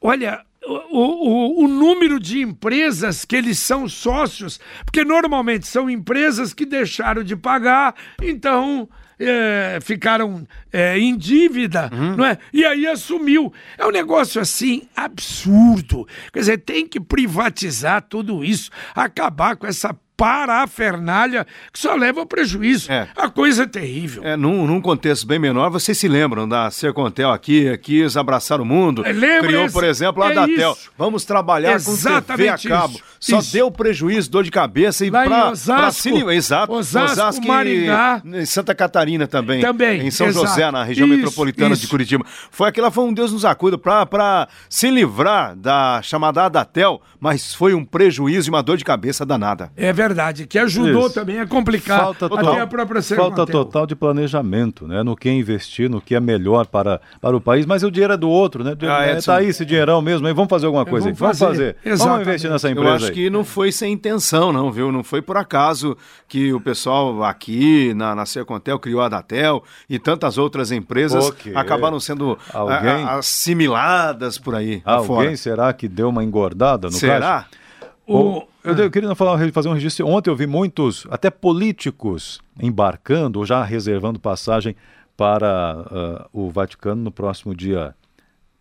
Olha, 0.00 0.44
o, 0.64 0.98
o, 0.98 1.64
o, 1.64 1.68
número 1.68 2.20
de 2.20 2.40
empresas 2.40 3.24
que 3.24 3.36
eles 3.36 3.58
são 3.58 3.88
sócios, 3.88 4.60
porque 4.84 5.04
normalmente 5.04 5.66
são 5.66 5.88
empresas 5.88 6.52
que 6.52 6.66
deixaram 6.66 7.22
de 7.24 7.34
pagar, 7.34 7.94
então 8.20 8.88
é, 9.18 9.78
ficaram 9.82 10.46
é, 10.72 10.98
em 10.98 11.16
dívida, 11.16 11.90
uhum. 11.92 12.16
não 12.16 12.24
é? 12.24 12.38
E 12.52 12.64
aí 12.64 12.86
assumiu. 12.86 13.52
É 13.76 13.86
um 13.86 13.90
negócio 13.90 14.40
assim 14.40 14.88
absurdo. 14.96 16.06
Quer 16.32 16.40
dizer, 16.40 16.58
tem 16.58 16.86
que 16.86 16.98
privatizar 16.98 18.02
tudo 18.02 18.42
isso, 18.42 18.70
acabar 18.94 19.56
com 19.56 19.66
essa 19.66 19.94
parafernália 20.20 21.46
que 21.72 21.78
só 21.78 21.94
leva 21.94 22.20
ao 22.20 22.26
prejuízo. 22.26 22.92
É. 22.92 23.08
A 23.16 23.30
coisa 23.30 23.62
é 23.62 23.66
terrível. 23.66 24.22
É, 24.22 24.36
num, 24.36 24.66
num, 24.66 24.78
contexto 24.78 25.26
bem 25.26 25.38
menor, 25.38 25.70
vocês 25.70 25.96
se 25.96 26.06
lembram 26.06 26.46
da 26.46 26.70
Sercontel 26.70 27.30
aqui, 27.30 27.78
quis 27.78 28.18
abraçar 28.18 28.60
o 28.60 28.64
mundo. 28.64 29.02
É, 29.06 29.14
Criou, 29.14 29.64
esse, 29.64 29.72
por 29.72 29.82
exemplo, 29.82 30.22
a 30.22 30.30
é 30.30 30.34
Datel. 30.34 30.72
Isso. 30.72 30.90
Vamos 30.98 31.24
trabalhar 31.24 31.72
Exatamente 31.72 32.24
com 32.26 32.36
TV 32.36 32.48
a 32.48 32.58
cabo. 32.58 32.94
Isso. 32.94 33.04
Só 33.18 33.38
isso. 33.38 33.52
deu 33.52 33.70
prejuízo, 33.70 34.30
dor 34.30 34.44
de 34.44 34.50
cabeça 34.50 35.06
e 35.06 35.10
para 35.10 35.50
Osasco, 35.50 36.30
exato, 36.30 36.72
Osasco, 36.72 37.12
Osasco 37.12 37.46
Maringá, 37.46 38.20
em 38.24 38.44
Santa 38.44 38.74
Catarina 38.74 39.26
também. 39.26 39.62
Também. 39.62 40.06
Em 40.06 40.10
São 40.10 40.26
exato. 40.26 40.46
José, 40.46 40.70
na 40.70 40.84
região 40.84 41.08
metropolitana 41.08 41.74
de 41.74 41.86
Curitiba. 41.86 42.24
Foi 42.50 42.68
aquela 42.68 42.90
foi 42.90 43.04
um 43.04 43.12
Deus 43.12 43.32
nos 43.32 43.44
acuda 43.44 43.78
para 43.78 44.48
se 44.68 44.90
livrar 44.90 45.56
da 45.56 46.00
chamada 46.02 46.48
Datel, 46.48 47.00
mas 47.18 47.54
foi 47.54 47.72
um 47.72 47.84
prejuízo 47.84 48.48
e 48.48 48.50
uma 48.50 48.62
dor 48.62 48.76
de 48.76 48.84
cabeça 48.84 49.24
danada. 49.24 49.70
É 49.76 49.92
verdade 49.92 50.09
verdade, 50.10 50.46
que 50.46 50.58
ajudou 50.58 51.06
Isso. 51.06 51.14
também 51.14 51.40
a 51.40 51.46
complicar 51.46 52.00
falta 52.00 52.26
até 52.26 52.36
total, 52.36 52.60
a 52.60 52.66
própria 52.66 53.02
Falta 53.02 53.46
total 53.46 53.86
de 53.86 53.96
planejamento, 53.96 54.86
né? 54.86 55.02
No 55.02 55.16
que 55.16 55.30
investir, 55.30 55.88
no 55.88 56.00
que 56.00 56.14
é 56.14 56.20
melhor 56.20 56.66
para, 56.66 57.00
para 57.20 57.36
o 57.36 57.40
país, 57.40 57.64
mas 57.64 57.82
o 57.82 57.90
dinheiro 57.90 58.12
é 58.12 58.16
do 58.16 58.28
outro, 58.28 58.62
né? 58.62 58.76
Ah, 58.82 59.04
é, 59.04 59.20
tá 59.20 59.36
aí 59.36 59.48
esse 59.48 59.64
dinheirão 59.64 60.02
mesmo, 60.02 60.26
aí 60.26 60.34
vamos 60.34 60.50
fazer 60.50 60.66
alguma 60.66 60.84
coisa 60.84 61.06
vamos 61.06 61.18
Vamos 61.18 61.38
fazer. 61.38 61.76
Vamos 61.84 62.20
investir 62.22 62.50
nessa 62.50 62.70
empresa 62.70 62.88
Eu 62.88 62.94
acho 62.94 63.06
aí. 63.06 63.12
que 63.12 63.30
não 63.30 63.44
foi 63.44 63.72
sem 63.72 63.92
intenção, 63.92 64.52
não, 64.52 64.70
viu? 64.70 64.90
Não 64.92 65.02
foi 65.02 65.22
por 65.22 65.36
acaso 65.36 65.96
que 66.28 66.52
o 66.52 66.60
pessoal 66.60 67.22
aqui 67.24 67.94
na, 67.94 68.14
na 68.14 68.26
Sercontel 68.26 68.78
criou 68.78 69.00
a 69.00 69.08
Datel 69.08 69.62
e 69.88 69.98
tantas 69.98 70.38
outras 70.38 70.72
empresas 70.72 71.28
okay. 71.28 71.54
acabaram 71.54 72.00
sendo 72.00 72.38
Alguém? 72.52 73.04
A, 73.04 73.16
assimiladas 73.16 74.38
por 74.38 74.54
aí. 74.54 74.82
Alguém 74.84 75.06
fora. 75.06 75.36
será 75.36 75.72
que 75.72 75.88
deu 75.88 76.08
uma 76.08 76.24
engordada 76.24 76.88
no 76.88 76.92
Será? 76.92 77.20
Caso? 77.20 77.60
O, 78.06 78.42
eu, 78.64 78.74
eu, 78.76 78.90
queria 78.90 79.14
falar, 79.14 79.38
fazer 79.52 79.68
um 79.68 79.72
registro. 79.72 80.06
Ontem 80.06 80.30
eu 80.30 80.36
vi 80.36 80.46
muitos, 80.46 81.06
até 81.10 81.30
políticos, 81.30 82.40
embarcando 82.60 83.38
ou 83.38 83.46
já 83.46 83.62
reservando 83.62 84.18
passagem 84.18 84.76
para 85.16 86.28
uh, 86.32 86.46
o 86.46 86.50
Vaticano 86.50 87.02
no 87.02 87.10
próximo 87.10 87.54
dia 87.54 87.94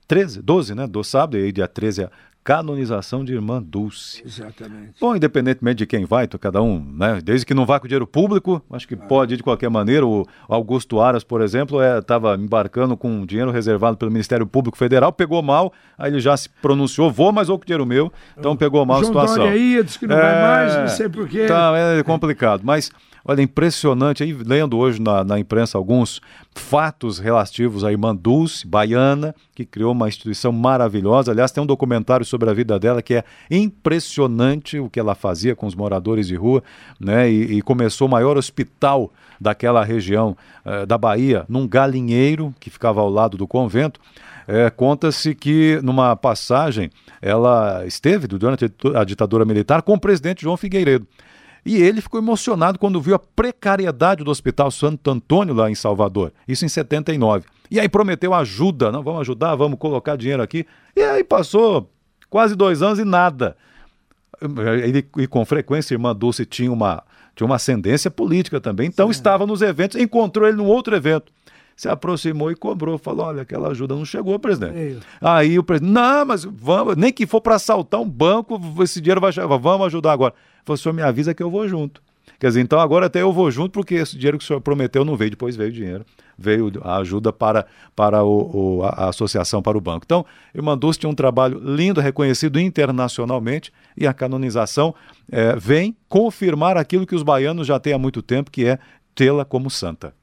13, 0.07 0.41
12, 0.41 0.75
né? 0.75 0.88
Do 0.88 1.03
sábado, 1.03 1.38
e 1.38 1.43
aí 1.43 1.51
dia 1.51 1.67
13 1.67 2.03
é 2.03 2.09
canonização 2.49 3.23
de 3.23 3.31
Irmã 3.31 3.62
Dulce. 3.62 4.23
Exatamente. 4.25 4.93
Bom, 4.99 5.15
independentemente 5.15 5.77
de 5.77 5.85
quem 5.85 6.03
vai, 6.03 6.27
cada 6.27 6.63
um, 6.63 6.83
né? 6.97 7.19
Desde 7.23 7.45
que 7.45 7.53
não 7.53 7.63
vá 7.63 7.79
com 7.79 7.85
dinheiro 7.85 8.07
público, 8.07 8.59
acho 8.71 8.88
que 8.88 8.95
ah. 8.95 8.97
pode 8.97 9.35
ir 9.35 9.38
de 9.38 9.43
qualquer 9.43 9.69
maneira. 9.69 10.03
O 10.03 10.25
Augusto 10.47 10.99
Aras, 10.99 11.23
por 11.23 11.41
exemplo, 11.41 11.79
estava 11.79 12.33
é, 12.33 12.38
embarcando 12.38 12.97
com 12.97 13.23
dinheiro 13.23 13.51
reservado 13.51 13.97
pelo 13.97 14.09
Ministério 14.09 14.47
Público 14.47 14.79
Federal, 14.79 15.13
pegou 15.13 15.43
mal, 15.43 15.71
aí 15.95 16.12
ele 16.12 16.19
já 16.19 16.35
se 16.35 16.49
pronunciou, 16.49 17.12
vou, 17.12 17.31
mas 17.31 17.49
vou 17.49 17.59
com 17.59 17.65
dinheiro 17.65 17.85
meu, 17.85 18.12
então 18.35 18.57
pegou 18.57 18.83
mal 18.83 19.01
a 19.01 19.03
situação. 19.03 19.43
Dória 19.43 19.51
aí, 19.51 19.83
disse 19.83 19.99
que 19.99 20.07
não 20.07 20.17
é... 20.17 20.19
vai 20.19 20.41
mais, 20.41 20.75
não 20.75 20.88
sei 20.88 21.07
porquê. 21.07 21.45
Tá, 21.45 21.71
é 21.77 22.01
complicado, 22.01 22.62
mas 22.63 22.89
Olha, 23.23 23.41
impressionante, 23.41 24.23
aí 24.23 24.34
lendo 24.34 24.77
hoje 24.77 25.01
na, 25.01 25.23
na 25.23 25.39
imprensa 25.39 25.77
alguns 25.77 26.21
fatos 26.55 27.19
relativos 27.19 27.84
à 27.84 27.91
irmã 27.91 28.15
Dulce, 28.15 28.65
baiana, 28.65 29.36
que 29.53 29.65
criou 29.65 29.91
uma 29.91 30.08
instituição 30.08 30.51
maravilhosa. 30.51 31.32
Aliás, 31.32 31.51
tem 31.51 31.63
um 31.63 31.67
documentário 31.67 32.25
sobre 32.25 32.49
a 32.49 32.53
vida 32.53 32.79
dela 32.79 33.01
que 33.01 33.15
é 33.15 33.23
impressionante 33.51 34.79
o 34.79 34.89
que 34.89 34.99
ela 34.99 35.15
fazia 35.15 35.55
com 35.55 35.65
os 35.65 35.75
moradores 35.75 36.27
de 36.27 36.36
rua, 36.36 36.63
né? 36.99 37.29
E, 37.29 37.58
e 37.58 37.62
começou 37.62 38.08
o 38.08 38.12
maior 38.12 38.38
hospital 38.38 39.12
daquela 39.39 39.84
região 39.84 40.36
eh, 40.65 40.86
da 40.86 40.97
Bahia, 40.97 41.45
num 41.47 41.67
galinheiro 41.67 42.53
que 42.60 42.69
ficava 42.69 42.99
ao 42.99 43.10
lado 43.10 43.38
do 43.38 43.47
convento. 43.47 43.99
É, 44.47 44.67
Conta-se 44.71 45.36
que 45.36 45.79
numa 45.84 46.15
passagem 46.15 46.89
ela 47.21 47.86
esteve 47.86 48.25
durante 48.25 48.65
a 48.95 49.03
ditadura 49.03 49.45
militar 49.45 49.84
com 49.84 49.93
o 49.93 49.99
presidente 49.99 50.41
João 50.41 50.58
Figueiredo. 50.58 51.05
E 51.69 51.79
ele 51.79 52.01
ficou 52.01 52.19
emocionado 52.19 52.79
quando 52.79 52.99
viu 52.99 53.13
a 53.13 53.19
precariedade 53.19 54.23
do 54.23 54.32
Hospital 54.32 54.71
Santo 54.71 55.08
Antônio 55.12 55.53
lá 55.53 55.69
em 55.69 55.75
Salvador, 55.75 56.34
isso 56.47 56.65
em 56.65 56.67
79. 56.67 57.45
E 57.69 57.79
aí 57.79 57.88
prometeu 57.88 58.34
ajuda, 58.34 58.91
não, 58.91 59.03
vamos 59.03 59.21
ajudar, 59.21 59.53
vamos 59.53 59.77
colocar 59.77 60.15
dinheiro 60.15 60.41
aqui. 60.41 60.65
E 60.95 61.03
aí 61.03 61.23
passou 61.23 61.88
quase 62.27 62.55
dois 62.55 62.82
anos 62.82 62.97
e 62.97 63.05
nada. 63.05 63.55
Ele, 64.84 65.08
e 65.15 65.27
com 65.27 65.45
frequência, 65.45 65.93
a 65.93 65.95
irmã 65.95 66.15
Dulce 66.15 66.43
tinha 66.43 66.71
uma, 66.71 67.03
tinha 67.36 67.45
uma 67.45 67.58
ascendência 67.58 68.10
política 68.10 68.60
também, 68.60 68.88
então 68.88 69.05
Sim. 69.05 69.12
estava 69.12 69.45
nos 69.45 69.62
eventos, 69.62 70.01
encontrou 70.01 70.47
ele 70.47 70.58
num 70.58 70.65
outro 70.65 70.95
evento 70.95 71.32
se 71.79 71.88
aproximou 71.88 72.51
e 72.51 72.55
cobrou, 72.55 72.97
falou: 72.97 73.27
olha, 73.27 73.43
aquela 73.43 73.69
ajuda 73.69 73.95
não 73.95 74.03
chegou, 74.03 74.38
presidente. 74.38 74.99
Aí 75.21 75.58
o 75.58 75.63
presidente, 75.63 75.93
não, 75.93 76.25
mas 76.25 76.43
vamos, 76.43 76.97
nem 76.97 77.13
que 77.13 77.25
for 77.25 77.39
para 77.39 77.55
assaltar 77.55 78.01
um 78.01 78.10
banco, 78.10 78.60
esse 78.84 78.99
dinheiro 78.99 79.21
vai 79.21 79.32
chegar, 79.32 79.47
vamos 79.55 79.88
ajudar 79.88 80.12
agora. 80.12 80.34
Falou, 80.65 80.76
o 80.76 80.78
senhor 80.78 80.93
me 80.93 81.02
avisa 81.02 81.34
que 81.34 81.43
eu 81.43 81.50
vou 81.50 81.67
junto. 81.67 82.02
Quer 82.39 82.48
dizer, 82.48 82.62
então 82.62 82.80
agora 82.80 83.08
até 83.08 83.22
eu 83.22 83.34
vou 83.34 83.52
junto, 83.52 83.72
porque 83.72 83.95
esse 83.95 84.15
dinheiro 84.15 84.38
que 84.38 84.43
o 84.43 84.48
senhor 84.48 84.62
prometeu 84.62 85.04
não 85.04 85.17
veio, 85.17 85.32
depois 85.32 85.58
veio 85.58 85.69
o 85.69 85.74
dinheiro, 85.74 86.06
veio 86.38 86.72
a 86.84 86.98
ajuda 86.98 87.34
para, 87.34 87.65
para 87.93 88.24
o, 88.24 88.78
o 88.80 88.84
a, 88.84 89.10
associação 89.10 89.62
para 89.62 89.78
o 89.78 89.82
banco. 89.82 90.06
Então, 90.06 90.26
Irmã 90.56 90.78
Dulce 90.78 91.00
tinha 91.00 91.10
um 91.10 91.15
trabalho 91.15 91.60
lindo, 91.60 92.00
reconhecido 92.00 92.58
internacionalmente, 92.58 93.74
e 93.98 94.08
a 94.08 94.13
canonização 94.13 94.95
é, 95.30 95.54
vem 95.58 95.95
confirmar 96.08 96.78
aquilo 96.78 97.06
que 97.06 97.15
os 97.15 97.24
baianos 97.24 97.67
já 97.67 97.78
têm 97.78 97.91
há 97.91 97.98
muito 97.98 98.22
tempo, 98.22 98.50
que 98.50 98.65
é 98.65 98.80
tê-la 99.13 99.43
como 99.43 99.69
santa. 99.69 100.13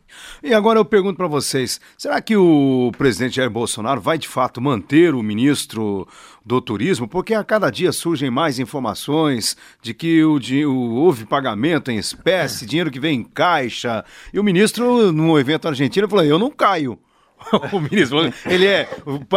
E 0.43 0.55
agora 0.55 0.79
eu 0.79 0.85
pergunto 0.85 1.17
para 1.17 1.27
vocês: 1.27 1.81
será 1.97 2.21
que 2.21 2.37
o 2.37 2.93
presidente 2.97 3.37
Jair 3.37 3.51
Bolsonaro 3.51 4.01
vai 4.01 4.19
de 4.19 4.29
fato 4.29 4.61
manter 4.61 5.15
o 5.15 5.23
ministro 5.23 6.07
do 6.45 6.61
Turismo? 6.61 7.09
Porque 7.09 7.35
a 7.35 7.45
cada 7.45 7.71
dia 7.71 7.93
surgem 7.93 8.31
mais 8.31 8.59
informações 8.59 9.57
de 9.83 9.95
que 9.95 10.23
o, 10.25 10.39
o, 10.69 10.95
houve 10.95 11.25
pagamento 11.25 11.91
em 11.91 11.99
espécie, 11.99 12.67
dinheiro 12.67 12.91
que 12.91 13.01
vem 13.01 13.21
em 13.21 13.25
caixa. 13.25 14.05
E 14.33 14.39
o 14.39 14.45
ministro, 14.45 15.13
no 15.13 15.39
evento 15.39 15.69
argentino, 15.69 16.09
falou: 16.09 16.25
eu 16.25 16.39
não 16.39 16.51
caio. 16.51 16.99
o 17.73 17.81
ministro, 17.81 18.33
ele 18.47 18.67
é, 18.67 18.89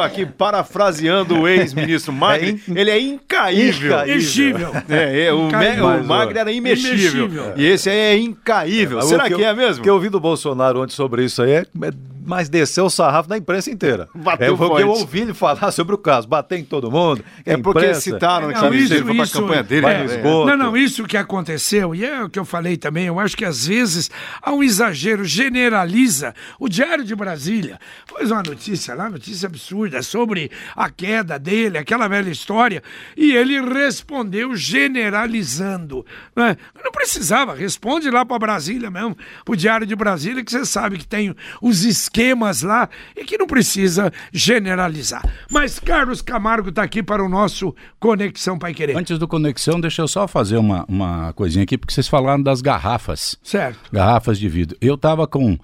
aqui 0.02 0.26
parafraseando 0.26 1.42
o 1.42 1.48
ex-ministro 1.48 2.12
Magri, 2.12 2.62
é 2.68 2.72
in... 2.72 2.78
ele 2.78 2.92
é 2.92 3.00
incaível. 3.00 3.92
Incaível. 3.92 4.72
É, 4.90 5.26
é, 5.26 5.34
o, 5.34 5.48
me, 5.48 6.02
o 6.02 6.04
Magri 6.06 6.40
era 6.40 6.52
imexível. 6.52 7.26
imexível. 7.26 7.54
E 7.56 7.66
esse 7.66 7.90
aí 7.90 7.98
é 7.98 8.18
incaível. 8.18 9.00
É, 9.00 9.02
Será 9.04 9.28
que, 9.28 9.36
que, 9.36 9.44
é 9.44 9.54
mesmo? 9.54 9.82
O 9.82 9.84
que 9.84 9.90
eu 9.90 9.94
ouvi 9.94 10.10
do 10.10 10.20
Bolsonaro 10.20 10.82
ontem 10.82 10.94
sobre 10.94 11.24
isso 11.24 11.42
aí 11.42 11.52
é, 11.52 11.60
é 11.60 11.92
mas 12.26 12.50
desceu 12.50 12.86
o 12.86 12.90
sarrafo 12.90 13.30
na 13.30 13.38
imprensa 13.38 13.70
inteira. 13.72 14.08
Bateu 14.14 14.54
é 14.54 14.58
porque 14.58 14.84
eu 14.84 14.90
ouvi 14.90 15.22
ele 15.22 15.34
falar 15.34 15.72
sobre 15.72 15.96
o 15.96 15.98
caso, 15.98 16.28
bater 16.28 16.60
em 16.60 16.64
todo 16.64 16.92
mundo. 16.92 17.24
É 17.46 17.58
porque 17.58 17.80
imprensa. 17.80 18.02
citaram 18.02 18.50
Não, 18.50 18.70
que 18.70 18.78
isso, 18.78 18.94
ele 18.94 19.04
foi 19.04 19.16
pra 19.16 19.24
isso, 19.24 19.42
campanha 19.42 19.64
dele. 19.64 19.86
é, 19.86 19.98
né? 20.00 20.06
esgoto. 20.06 20.48
Não, 20.48 20.58
não, 20.58 20.78
isso 20.78 21.04
que 21.06 21.18
aconteceu, 21.18 21.96
e 21.96 22.06
é 22.06 22.24
o 22.24 22.30
que 22.30 22.40
eu 22.40 22.46
falei 22.46 22.78
também, 22.78 23.06
eu 23.06 23.20
acho 23.20 23.36
que 23.36 23.46
às 23.46 23.68
vezes 23.68 24.10
há 24.42 24.52
um 24.52 24.64
exagero, 24.64 25.24
generaliza. 25.24 26.34
O 26.60 26.68
Diário 26.68 27.04
de 27.04 27.16
Brasília 27.16 27.80
fez 28.16 28.32
uma 28.32 28.44
notícia 28.44 28.94
lá, 28.94 29.10
notícia 29.10 29.48
absurda, 29.48 30.02
sobre 30.02 30.52
a 30.76 30.90
queda 30.90 31.40
dele, 31.40 31.78
aquela 31.78 32.08
velha 32.08 32.30
história, 32.30 32.84
e 33.16 33.32
ele 33.32 33.60
respondeu 33.62 34.56
generalizando. 34.56 36.06
Né? 36.36 36.58
Não 36.84 36.92
precisava, 36.92 37.56
responde 37.56 38.10
lá 38.10 38.26
para 38.26 38.40
Brasília 38.40 38.90
mesmo, 38.90 39.18
pro 39.46 39.56
Diário 39.56 39.88
de 39.88 39.96
Brasília, 39.96 40.44
que 40.44 40.52
você 40.52 40.66
sabe 40.66 40.98
que 40.98 41.08
tem 41.08 41.36
os 41.62 41.84
esquemas 42.10 42.64
lá 42.64 42.90
e 43.16 43.24
que 43.24 43.38
não 43.38 43.46
precisa 43.46 44.12
generalizar. 44.34 45.24
Mas 45.50 45.80
Carlos 45.80 46.22
Camargo 46.22 46.70
está 46.70 46.84
aqui 46.84 47.04
para 47.04 47.24
o 47.24 47.30
nosso 47.30 47.76
Conexão 48.00 48.58
Pai 48.58 48.74
Querer. 48.74 48.98
Antes 48.98 49.20
do 49.20 49.28
Conexão, 49.28 49.80
deixa 49.80 50.02
eu 50.02 50.08
só 50.08 50.28
fazer 50.28 50.58
uma, 50.58 50.86
uma 50.90 51.32
coisinha 51.34 51.64
aqui, 51.64 51.78
porque 51.78 51.94
vocês 51.94 52.08
falaram 52.08 52.42
das 52.42 52.62
garrafas. 52.62 53.38
Certo. 53.44 53.80
Garrafas 53.92 54.40
de 54.40 54.50
vidro. 54.50 54.76
Eu 54.82 54.98
tava 54.98 55.28
com 55.28 55.58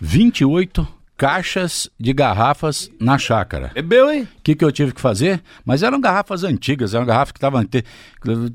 28 0.00 0.86
caixas 1.16 1.90
de 1.98 2.12
garrafas 2.12 2.90
na 3.00 3.18
chácara. 3.18 3.72
Bebeu, 3.74 4.10
hein? 4.10 4.28
O 4.38 4.42
que, 4.42 4.54
que 4.54 4.64
eu 4.64 4.70
tive 4.70 4.92
que 4.92 5.00
fazer? 5.00 5.42
Mas 5.64 5.82
eram 5.82 6.00
garrafas 6.00 6.44
antigas, 6.44 6.94
eram 6.94 7.06
garrafas 7.06 7.32
que 7.32 7.38
estavam. 7.38 7.64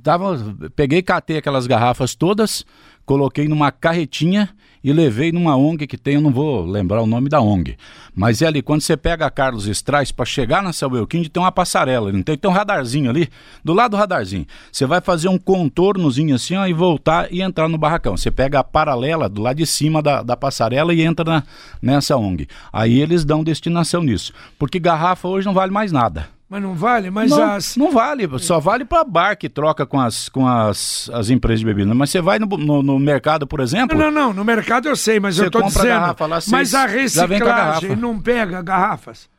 Tava, 0.01 0.55
peguei, 0.75 1.01
catei 1.01 1.37
aquelas 1.37 1.65
garrafas 1.65 2.13
todas, 2.13 2.63
coloquei 3.05 3.47
numa 3.47 3.71
carretinha 3.71 4.49
e 4.83 4.91
levei 4.91 5.31
numa 5.31 5.55
ONG 5.55 5.85
que 5.85 5.97
tem, 5.97 6.15
eu 6.15 6.21
não 6.21 6.31
vou 6.31 6.65
lembrar 6.65 7.01
o 7.01 7.05
nome 7.05 7.29
da 7.29 7.39
ONG. 7.39 7.77
Mas 8.15 8.41
é 8.41 8.47
ali, 8.47 8.61
quando 8.61 8.81
você 8.81 8.97
pega 8.97 9.25
a 9.25 9.31
Carlos 9.31 9.67
Strais 9.67 10.11
para 10.11 10.25
chegar 10.25 10.61
na 10.61 10.71
Euquinde, 10.81 11.29
tem 11.29 11.41
uma 11.41 11.51
passarela, 11.51 12.11
não 12.11 12.23
tem, 12.23 12.37
tem 12.37 12.49
um 12.49 12.53
radarzinho 12.53 13.09
ali, 13.09 13.29
do 13.63 13.73
lado 13.73 13.91
do 13.91 13.97
radarzinho. 13.97 14.45
Você 14.71 14.85
vai 14.85 14.99
fazer 14.99 15.29
um 15.29 15.37
contornozinho 15.37 16.35
assim, 16.35 16.55
ó, 16.55 16.65
e 16.65 16.73
voltar 16.73 17.31
e 17.31 17.41
entrar 17.41 17.69
no 17.69 17.77
barracão. 17.77 18.17
Você 18.17 18.31
pega 18.31 18.59
a 18.59 18.63
paralela 18.63 19.29
do 19.29 19.41
lado 19.41 19.57
de 19.57 19.65
cima 19.65 20.01
da, 20.01 20.21
da 20.23 20.35
passarela 20.35 20.93
e 20.93 21.01
entra 21.01 21.23
na, 21.23 21.43
nessa 21.81 22.17
ONG. 22.17 22.47
Aí 22.73 22.99
eles 22.99 23.23
dão 23.23 23.43
destinação 23.43 24.03
nisso. 24.03 24.33
Porque 24.57 24.79
garrafa 24.79 25.27
hoje 25.27 25.45
não 25.45 25.53
vale 25.53 25.71
mais 25.71 25.91
nada. 25.91 26.40
Mas 26.51 26.61
não 26.61 26.75
vale? 26.75 27.09
Mas 27.09 27.31
não, 27.31 27.41
as. 27.41 27.77
não 27.77 27.91
vale, 27.93 28.27
só 28.39 28.59
vale 28.59 28.83
para 28.83 29.05
bar 29.05 29.37
que 29.37 29.47
troca 29.47 29.85
com 29.85 29.97
as, 29.97 30.27
com 30.27 30.45
as, 30.45 31.09
as 31.13 31.29
empresas 31.29 31.61
de 31.61 31.65
bebida. 31.65 31.95
Mas 31.95 32.09
você 32.09 32.19
vai 32.19 32.39
no, 32.39 32.45
no, 32.45 32.83
no 32.83 32.99
mercado, 32.99 33.47
por 33.47 33.61
exemplo. 33.61 33.97
Não, 33.97 34.11
não, 34.11 34.33
no 34.33 34.43
mercado 34.43 34.89
eu 34.89 34.95
sei, 34.97 35.17
mas 35.17 35.37
Você 35.37 35.45
eu 35.45 35.49
tô 35.49 35.59
a 35.59 35.61
dizendo. 35.61 35.85
garrafa 35.87 36.25
lá, 36.25 36.39
mas 36.49 36.75
a 36.75 36.83
a 36.83 36.87
reciclagem 36.87 37.39
garrafa. 37.39 37.95
não 37.95 38.19
pega 38.19 38.61
garrafas. 38.61 39.29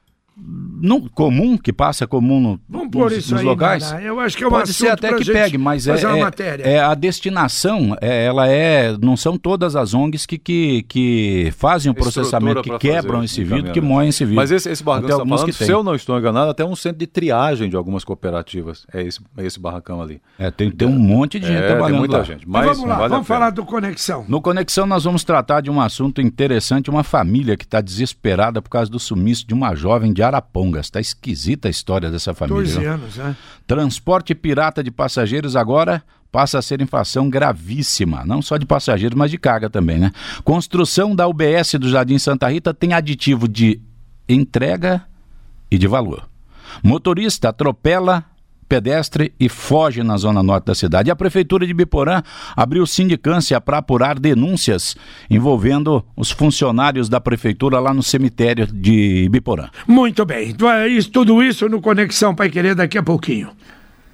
Não, 0.45 1.01
comum, 1.09 1.57
que 1.57 1.73
passa 1.73 2.07
comum 2.09 2.41
no, 2.41 2.61
Vamos 2.69 2.89
pôr 2.91 3.11
nos, 3.11 3.19
isso 3.19 3.33
nos 3.33 3.41
aí, 3.41 3.47
locais. 3.47 3.93
Nara. 3.93 4.03
Eu 4.03 4.19
acho 4.19 4.37
que 4.37 4.43
é 4.43 4.47
um 4.47 4.51
Pode 4.51 4.73
ser 4.73 4.89
assunto 4.89 5.07
até 5.07 5.17
que 5.17 5.33
pegue, 5.33 5.57
mas 5.57 5.87
é, 5.87 6.01
é- 6.01 6.21
matéria. 6.21 6.63
é 6.65 6.81
a 6.81 6.95
destinação, 6.95 7.97
é, 8.01 8.25
ela 8.25 8.49
é, 8.49 8.97
não 9.01 9.17
são 9.17 9.39
todas 9.39 9.77
as 9.77 9.95
ONGs 9.95 10.27
que, 10.27 10.39
que, 10.39 10.83
que 10.89 11.53
fazem 11.57 11.91
o 11.93 11.95
processamento, 11.95 12.63
que 12.63 12.77
quebram 12.79 13.21
fazer 13.21 13.25
esse 13.27 13.43
o 13.43 13.47
vidro, 13.47 13.73
que 13.73 13.81
moem 13.81 14.09
esse 14.09 14.25
vidro. 14.25 14.37
Mas 14.37 14.51
esse, 14.51 14.69
esse 14.69 14.83
barracão 14.83 15.09
está 15.09 15.23
alguns 15.23 15.41
falando, 15.41 15.53
que 15.53 15.59
tem. 15.59 15.67
se 15.67 15.73
eu 15.73 15.85
não 15.85 15.95
estou 15.95 16.19
enganado, 16.19 16.51
até 16.51 16.65
um 16.65 16.75
centro 16.75 16.99
de 16.99 17.07
triagem 17.07 17.71
de 17.71 17.77
algumas 17.77 18.03
cooperativas. 18.03 18.85
É 18.93 19.03
esse, 19.03 19.21
é 19.37 19.47
esse 19.47 19.61
barracão 19.61 20.03
ali. 20.03 20.21
É, 20.37 20.51
tem, 20.51 20.71
tem 20.71 20.89
um 20.89 20.99
monte 20.99 21.39
de 21.39 21.47
gente 21.47 21.59
É, 21.63 21.67
trabalhando 21.69 21.91
tem 21.91 21.99
muita 21.99 22.19
lá. 22.19 22.25
gente. 22.25 22.49
Mas 22.49 22.67
Mas 22.67 22.77
vamos 22.77 22.91
lá, 22.91 22.97
vale 22.97 23.09
vamos 23.11 23.27
falar 23.29 23.51
do 23.51 23.65
Conexão. 23.65 24.25
No 24.29 24.41
Conexão 24.41 24.87
nós 24.87 25.05
vamos 25.05 25.23
tratar 25.23 25.61
de 25.61 25.71
um 25.71 25.81
assunto 25.81 26.21
interessante, 26.21 26.91
uma 26.91 27.05
família 27.05 27.57
que 27.57 27.65
está 27.65 27.81
desesperada 27.81 28.61
por 28.61 28.71
causa 28.71 28.91
do 28.91 28.99
sumiço 28.99 29.47
de 29.47 29.55
uma 29.55 29.75
jovem 29.77 30.13
de 30.13 30.23
Arapongas. 30.35 30.87
Está 30.87 31.01
esquisita 31.01 31.69
a 31.69 31.71
história 31.71 32.11
dessa 32.11 32.35
família. 32.35 32.63
14 32.63 32.81
viu? 32.81 32.93
anos, 32.93 33.17
né? 33.17 33.37
Transporte 33.67 34.35
pirata 34.35 34.83
de 34.83 34.91
passageiros 34.91 35.57
agora 35.57 36.03
passa 36.31 36.59
a 36.59 36.63
ser 36.63 36.81
infração 36.81 37.29
gravíssima, 37.29 38.25
não 38.25 38.41
só 38.41 38.57
de 38.57 38.65
passageiros, 38.65 39.17
mas 39.17 39.31
de 39.31 39.37
carga 39.37 39.69
também, 39.69 39.99
né? 39.99 40.11
Construção 40.43 41.15
da 41.15 41.29
UBS 41.29 41.75
do 41.79 41.91
Jardim 41.91 42.19
Santa 42.19 42.49
Rita 42.49 42.73
tem 42.73 42.95
aditivo 42.95 43.47
de 43.47 43.79
entrega 44.27 45.05
e 45.71 45.77
de 45.77 45.87
valor. 45.87 46.27
Motorista 46.83 47.51
atropela 47.51 48.25
pedestre 48.73 49.35
e 49.39 49.51
foge 49.51 50.03
na 50.03 50.17
zona 50.17 50.43
norte 50.43 50.65
da 50.65 50.75
cidade. 50.75 51.11
E 51.11 51.13
a 51.13 51.17
prefeitura 51.17 51.67
de 51.67 51.75
Biporã 51.75 52.23
abriu 52.57 52.87
sindicância 52.87 53.61
para 53.61 53.77
apurar 53.77 54.19
denúncias 54.19 54.97
envolvendo 55.29 56.03
os 56.17 56.31
funcionários 56.31 57.07
da 57.07 57.21
prefeitura 57.21 57.79
lá 57.79 57.93
no 57.93 58.03
cemitério 58.03 58.67
de 58.67 59.29
Biporã. 59.31 59.69
Muito 59.87 60.25
bem. 60.25 60.49
Então 60.49 60.71
é 60.71 60.89
tudo 61.13 61.43
isso 61.43 61.69
no 61.69 61.83
Conexão 61.83 62.35
Pai 62.35 62.49
Querer 62.49 62.75
daqui 62.75 62.97
a 62.97 63.03
pouquinho. 63.03 63.51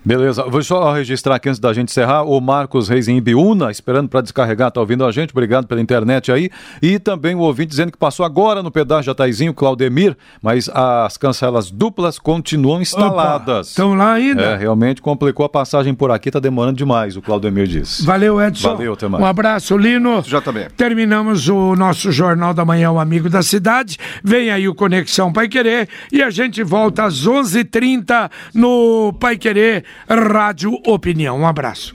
Beleza, 0.08 0.42
vou 0.44 0.62
só 0.62 0.90
registrar 0.94 1.34
aqui 1.34 1.50
antes 1.50 1.60
da 1.60 1.70
gente 1.70 1.90
encerrar 1.90 2.22
o 2.22 2.40
Marcos 2.40 2.88
Reis 2.88 3.08
em 3.08 3.18
Ibiúna, 3.18 3.70
esperando 3.70 4.08
para 4.08 4.22
descarregar, 4.22 4.70
tá 4.70 4.80
ouvindo 4.80 5.04
a 5.04 5.12
gente, 5.12 5.32
obrigado 5.32 5.66
pela 5.66 5.82
internet 5.82 6.32
aí. 6.32 6.48
E 6.80 6.98
também 6.98 7.34
o 7.34 7.40
ouvinte 7.40 7.68
dizendo 7.68 7.92
que 7.92 7.98
passou 7.98 8.24
agora 8.24 8.62
no 8.62 8.70
pedágio 8.70 9.04
Jataizinho, 9.04 9.52
Claudemir, 9.52 10.16
mas 10.40 10.70
as 10.70 11.18
cancelas 11.18 11.70
duplas 11.70 12.18
continuam 12.18 12.80
instaladas. 12.80 13.68
Estão 13.68 13.94
lá 13.94 14.14
ainda? 14.14 14.40
É, 14.40 14.56
realmente 14.56 15.02
complicou 15.02 15.44
a 15.44 15.48
passagem 15.50 15.92
por 15.92 16.10
aqui, 16.10 16.30
tá 16.30 16.40
demorando 16.40 16.78
demais, 16.78 17.14
o 17.14 17.20
Claudemir 17.20 17.66
disse. 17.66 18.06
Valeu, 18.06 18.40
Edson. 18.40 18.70
Valeu, 18.70 18.94
até 18.94 19.08
mais. 19.08 19.22
Um 19.22 19.26
abraço, 19.26 19.76
Lino. 19.76 20.22
JB. 20.22 20.68
Terminamos 20.74 21.50
o 21.50 21.76
nosso 21.76 22.10
Jornal 22.10 22.54
da 22.54 22.64
Manhã, 22.64 22.90
o 22.90 22.98
Amigo 22.98 23.28
da 23.28 23.42
Cidade. 23.42 23.98
Vem 24.24 24.50
aí 24.50 24.66
o 24.70 24.74
Conexão 24.74 25.30
Pai 25.30 25.48
Querer 25.48 25.86
e 26.10 26.22
a 26.22 26.30
gente 26.30 26.62
volta 26.62 27.04
às 27.04 27.26
11h30 27.26 28.30
no 28.54 29.12
Pai 29.20 29.36
Querer 29.36 29.84
Rádio 30.08 30.72
Opinião. 30.86 31.38
Um 31.38 31.46
abraço. 31.46 31.86